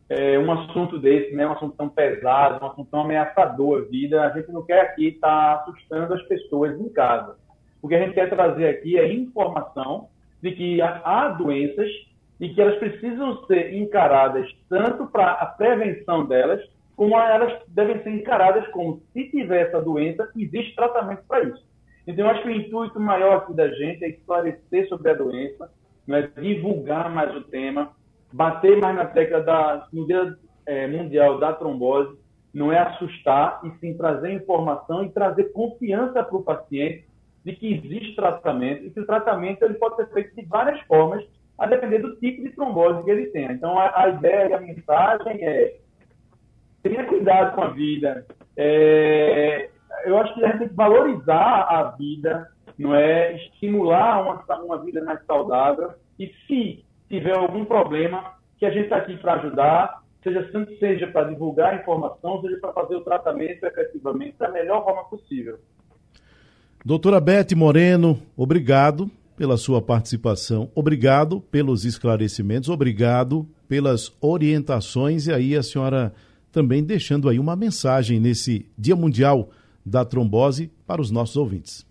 é, 0.09 0.39
um 0.39 0.51
assunto 0.51 0.97
desse, 0.97 1.35
né, 1.35 1.47
um 1.47 1.51
assunto 1.51 1.75
tão 1.75 1.89
pesado, 1.89 2.63
um 2.63 2.67
assunto 2.67 2.89
tão 2.89 3.01
ameaçador 3.01 3.81
à 3.81 3.85
vida, 3.85 4.23
a 4.23 4.29
gente 4.29 4.51
não 4.51 4.63
quer 4.63 4.81
aqui 4.81 5.07
estar 5.07 5.55
assustando 5.55 6.13
as 6.13 6.23
pessoas 6.23 6.79
em 6.79 6.89
casa. 6.89 7.35
O 7.81 7.87
que 7.87 7.95
a 7.95 7.99
gente 7.99 8.13
quer 8.13 8.29
trazer 8.29 8.67
aqui 8.67 8.97
é 8.97 9.11
informação 9.11 10.07
de 10.41 10.51
que 10.51 10.81
há 10.81 11.29
doenças 11.29 11.89
e 12.39 12.49
que 12.49 12.61
elas 12.61 12.77
precisam 12.77 13.45
ser 13.45 13.73
encaradas 13.73 14.47
tanto 14.69 15.07
para 15.07 15.31
a 15.31 15.45
prevenção 15.45 16.25
delas, 16.25 16.61
como 16.95 17.17
elas 17.17 17.61
devem 17.67 18.01
ser 18.03 18.11
encaradas 18.11 18.67
como 18.69 19.01
se 19.13 19.29
tiver 19.29 19.67
essa 19.67 19.81
doença, 19.81 20.29
existe 20.35 20.75
tratamento 20.75 21.23
para 21.27 21.43
isso. 21.43 21.65
Então, 22.07 22.25
eu 22.25 22.31
acho 22.31 22.41
que 22.41 22.47
o 22.47 22.51
intuito 22.51 22.99
maior 22.99 23.37
aqui 23.37 23.53
da 23.53 23.67
gente 23.67 24.03
é 24.03 24.09
esclarecer 24.09 24.87
sobre 24.87 25.11
a 25.11 25.13
doença, 25.13 25.69
né, 26.07 26.29
divulgar 26.39 27.13
mais 27.13 27.35
o 27.35 27.41
tema, 27.41 27.91
bater 28.31 28.77
mais 28.77 28.95
na 28.95 29.05
tecla 29.05 29.41
da, 29.41 29.87
no 29.91 30.07
Dia 30.07 30.35
é, 30.65 30.87
Mundial 30.87 31.37
da 31.37 31.53
Trombose, 31.53 32.17
não 32.53 32.71
é 32.71 32.79
assustar, 32.79 33.61
e 33.63 33.71
sim 33.79 33.95
trazer 33.95 34.31
informação 34.31 35.03
e 35.03 35.09
trazer 35.09 35.51
confiança 35.51 36.23
para 36.23 36.37
o 36.37 36.43
paciente 36.43 37.05
de 37.43 37.55
que 37.55 37.73
existe 37.73 38.15
tratamento 38.15 38.85
e 38.85 38.89
que 38.89 38.99
o 38.99 39.05
tratamento 39.05 39.63
ele 39.63 39.75
pode 39.75 39.97
ser 39.97 40.07
feito 40.11 40.35
de 40.35 40.45
várias 40.45 40.79
formas, 40.81 41.23
a 41.57 41.65
depender 41.65 41.99
do 41.99 42.15
tipo 42.17 42.43
de 42.43 42.51
trombose 42.51 43.03
que 43.03 43.09
ele 43.09 43.27
tenha. 43.27 43.51
Então, 43.51 43.77
a, 43.77 44.03
a 44.03 44.09
ideia 44.09 44.49
e 44.49 44.53
a 44.53 44.61
mensagem 44.61 45.43
é 45.43 45.77
tenha 46.83 47.05
cuidado 47.05 47.55
com 47.55 47.61
a 47.61 47.69
vida. 47.69 48.25
É, 48.55 49.69
eu 50.05 50.17
acho 50.17 50.33
que 50.33 50.43
a 50.43 50.47
gente 50.47 50.59
tem 50.59 50.69
que 50.69 50.75
valorizar 50.75 51.67
a 51.69 51.95
vida, 51.97 52.49
não 52.77 52.95
é? 52.95 53.35
Estimular 53.35 54.21
uma, 54.21 54.63
uma 54.63 54.77
vida 54.83 55.03
mais 55.03 55.23
saudável. 55.25 55.91
E 56.19 56.31
se 56.47 56.85
tiver 57.09 57.35
algum 57.35 57.65
problema, 57.65 58.33
que 58.57 58.65
a 58.65 58.69
gente 58.69 58.85
está 58.85 58.97
aqui 58.97 59.17
para 59.17 59.33
ajudar, 59.33 60.03
seja, 60.23 60.49
seja 60.79 61.07
para 61.07 61.29
divulgar 61.29 61.73
a 61.73 61.75
informação, 61.77 62.41
seja 62.41 62.57
para 62.59 62.73
fazer 62.73 62.95
o 62.95 63.01
tratamento 63.01 63.63
efetivamente 63.65 64.35
da 64.37 64.49
melhor 64.49 64.83
forma 64.83 65.03
possível. 65.05 65.59
Doutora 66.85 67.19
Beth 67.19 67.53
Moreno, 67.55 68.17
obrigado 68.35 69.09
pela 69.37 69.55
sua 69.55 69.79
participação, 69.79 70.71
obrigado 70.73 71.39
pelos 71.39 71.85
esclarecimentos, 71.85 72.69
obrigado 72.69 73.47
pelas 73.67 74.11
orientações 74.19 75.27
e 75.27 75.31
aí 75.31 75.55
a 75.55 75.61
senhora 75.61 76.11
também 76.51 76.83
deixando 76.83 77.29
aí 77.29 77.37
uma 77.37 77.55
mensagem 77.55 78.19
nesse 78.19 78.67
Dia 78.75 78.95
Mundial 78.95 79.51
da 79.85 80.03
Trombose 80.03 80.71
para 80.87 80.99
os 80.99 81.11
nossos 81.11 81.37
ouvintes. 81.37 81.85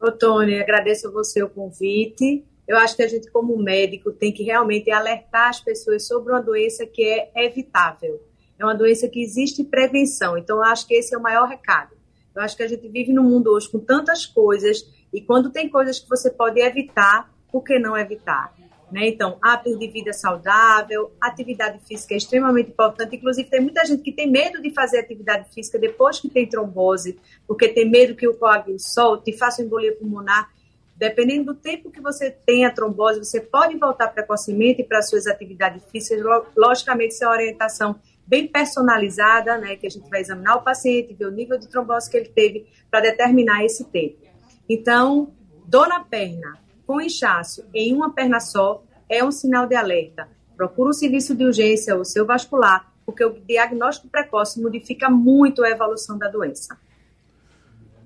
Ô, 0.00 0.10
Tony, 0.10 0.58
agradeço 0.58 1.06
a 1.06 1.10
você 1.12 1.40
o 1.44 1.48
convite. 1.48 2.44
Eu 2.66 2.76
acho 2.78 2.96
que 2.96 3.02
a 3.04 3.08
gente, 3.08 3.30
como 3.30 3.56
médico, 3.56 4.10
tem 4.10 4.32
que 4.32 4.42
realmente 4.42 4.90
alertar 4.90 5.48
as 5.48 5.60
pessoas 5.60 6.08
sobre 6.08 6.32
uma 6.32 6.42
doença 6.42 6.84
que 6.84 7.04
é 7.04 7.30
evitável. 7.46 8.20
É 8.58 8.64
uma 8.64 8.74
doença 8.74 9.08
que 9.08 9.22
existe 9.22 9.62
prevenção. 9.62 10.36
Então, 10.36 10.56
eu 10.56 10.64
acho 10.64 10.88
que 10.88 10.94
esse 10.94 11.14
é 11.14 11.18
o 11.18 11.22
maior 11.22 11.48
recado. 11.48 11.94
Eu 12.34 12.42
acho 12.42 12.56
que 12.56 12.64
a 12.64 12.68
gente 12.68 12.88
vive 12.88 13.12
num 13.12 13.22
mundo 13.22 13.50
hoje 13.50 13.68
com 13.68 13.78
tantas 13.78 14.26
coisas 14.26 14.84
e 15.12 15.20
quando 15.20 15.50
tem 15.50 15.68
coisas 15.68 15.98
que 15.98 16.08
você 16.08 16.30
pode 16.30 16.60
evitar, 16.60 17.30
por 17.50 17.62
que 17.62 17.78
não 17.78 17.96
evitar? 17.96 18.54
Né? 18.92 19.08
Então, 19.08 19.38
hábitos 19.40 19.78
de 19.78 19.88
vida 19.88 20.12
saudável, 20.12 21.12
atividade 21.18 21.78
física 21.86 22.12
é 22.12 22.18
extremamente 22.18 22.70
importante. 22.70 23.16
Inclusive, 23.16 23.48
tem 23.48 23.60
muita 23.60 23.84
gente 23.86 24.02
que 24.02 24.12
tem 24.12 24.30
medo 24.30 24.60
de 24.60 24.70
fazer 24.70 24.98
atividade 24.98 25.52
física 25.52 25.78
depois 25.78 26.20
que 26.20 26.28
tem 26.28 26.46
trombose, 26.46 27.18
porque 27.46 27.68
tem 27.68 27.90
medo 27.90 28.14
que 28.14 28.28
o 28.28 28.34
coágulo 28.34 28.78
solte 28.78 29.30
e 29.30 29.36
faça 29.36 29.62
embolia 29.62 29.96
pulmonar. 29.96 30.50
Dependendo 30.94 31.52
do 31.52 31.54
tempo 31.54 31.90
que 31.90 32.02
você 32.02 32.30
tem 32.30 32.66
a 32.66 32.70
trombose, 32.70 33.18
você 33.18 33.40
pode 33.40 33.76
voltar 33.78 34.08
precocemente 34.08 34.84
para 34.84 35.00
suas 35.00 35.26
atividades 35.26 35.82
físicas. 35.90 36.22
Logicamente, 36.54 37.14
isso 37.14 37.24
é 37.24 37.28
orientação 37.28 37.98
bem 38.26 38.46
personalizada, 38.46 39.56
né, 39.56 39.74
que 39.76 39.86
a 39.86 39.90
gente 39.90 40.08
vai 40.08 40.20
examinar 40.20 40.56
o 40.56 40.62
paciente, 40.62 41.14
ver 41.14 41.26
o 41.26 41.30
nível 41.30 41.58
de 41.58 41.66
trombose 41.66 42.10
que 42.10 42.16
ele 42.16 42.28
teve 42.28 42.66
para 42.90 43.00
determinar 43.00 43.64
esse 43.64 43.84
tempo. 43.84 44.31
Então, 44.68 45.32
dor 45.66 45.88
na 45.88 46.00
perna 46.00 46.58
com 46.86 47.00
inchaço 47.00 47.64
em 47.74 47.94
uma 47.94 48.12
perna 48.12 48.40
só 48.40 48.82
é 49.08 49.24
um 49.24 49.30
sinal 49.30 49.66
de 49.66 49.74
alerta. 49.74 50.28
Procura 50.56 50.90
um 50.90 50.92
serviço 50.92 51.34
de 51.34 51.44
urgência 51.44 51.96
ou 51.96 52.04
seu 52.04 52.26
vascular, 52.26 52.92
porque 53.04 53.24
o 53.24 53.38
diagnóstico 53.46 54.08
precoce 54.08 54.60
modifica 54.60 55.08
muito 55.10 55.64
a 55.64 55.70
evolução 55.70 56.18
da 56.18 56.28
doença. 56.28 56.76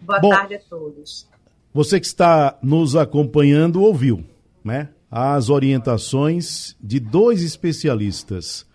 Boa 0.00 0.20
Bom, 0.20 0.30
tarde 0.30 0.54
a 0.54 0.60
todos. 0.60 1.28
Você 1.74 2.00
que 2.00 2.06
está 2.06 2.58
nos 2.62 2.96
acompanhando 2.96 3.82
ouviu, 3.82 4.24
né? 4.64 4.88
As 5.10 5.50
orientações 5.50 6.76
de 6.80 6.98
dois 6.98 7.42
especialistas, 7.42 8.66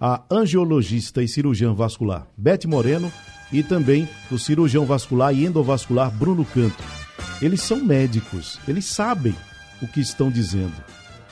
a 0.00 0.22
angiologista 0.30 1.22
e 1.22 1.28
cirurgião 1.28 1.74
vascular 1.74 2.26
Beth 2.36 2.66
Moreno 2.66 3.12
e 3.52 3.62
também 3.62 4.08
o 4.30 4.38
cirurgião 4.38 4.84
vascular 4.84 5.34
e 5.34 5.44
endovascular 5.44 6.10
Bruno 6.10 6.44
Canto. 6.44 6.99
Eles 7.40 7.62
são 7.62 7.82
médicos, 7.82 8.58
eles 8.68 8.84
sabem 8.84 9.34
o 9.80 9.88
que 9.88 10.00
estão 10.00 10.30
dizendo. 10.30 10.74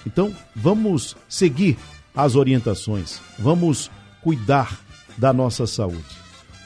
Então, 0.07 0.35
vamos 0.57 1.17
seguir 1.29 1.77
as 2.15 2.35
orientações, 2.35 3.21
vamos 3.39 3.91
cuidar 4.23 4.81
da 5.17 5.33
nossa 5.33 5.67
saúde. 5.67 6.17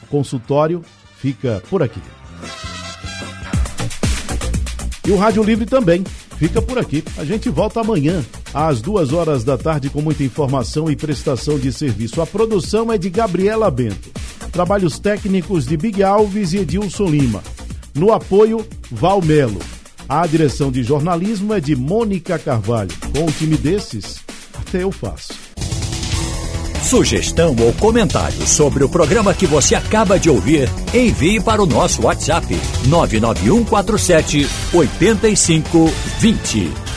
O 0.03 0.07
consultório 0.07 0.83
fica 1.19 1.63
por 1.69 1.83
aqui. 1.83 2.01
E 5.07 5.11
o 5.11 5.17
Rádio 5.17 5.43
Livre 5.43 5.67
também 5.67 6.05
fica 6.37 6.63
por 6.63 6.79
aqui. 6.79 7.03
A 7.17 7.25
gente 7.25 7.49
volta 7.49 7.81
amanhã, 7.81 8.25
às 8.55 8.81
duas 8.81 9.13
horas 9.13 9.43
da 9.43 9.59
tarde, 9.59 9.91
com 9.91 10.01
muita 10.01 10.23
informação 10.23 10.91
e 10.91 10.97
prestação 10.97 11.59
de 11.59 11.73
serviço. 11.73 12.23
A 12.23 12.27
produção 12.27 12.93
é 12.93 12.99
de 12.99 13.11
Gabriela 13.11 13.71
Bento. 13.71 14.11
Trabalhos 14.53 14.99
técnicos 14.99 15.67
de 15.67 15.77
Big 15.77 16.03
Alves 16.03 16.53
e 16.53 16.59
Edilson 16.59 17.07
Lima. 17.07 17.43
No 17.95 18.13
apoio, 18.13 18.67
Valmelo. 18.91 19.61
A 20.09 20.27
direção 20.27 20.71
de 20.71 20.83
jornalismo 20.83 21.55
é 21.55 21.61
de 21.61 21.77
Mônica 21.77 22.39
Carvalho. 22.39 22.91
Com 23.15 23.25
um 23.25 23.31
time 23.31 23.57
desses, 23.57 24.21
até 24.55 24.83
eu 24.83 24.91
faço. 24.91 25.33
Sugestão 26.83 27.55
ou 27.61 27.73
comentário 27.75 28.47
sobre 28.47 28.85
o 28.85 28.89
programa 28.89 29.33
que 29.33 29.47
você 29.47 29.75
acaba 29.75 30.19
de 30.19 30.29
ouvir, 30.29 30.69
envie 30.93 31.41
para 31.41 31.63
o 31.63 31.67
nosso 31.67 32.03
WhatsApp 32.03 32.47
99147 32.89 34.47
8520. 34.75 36.92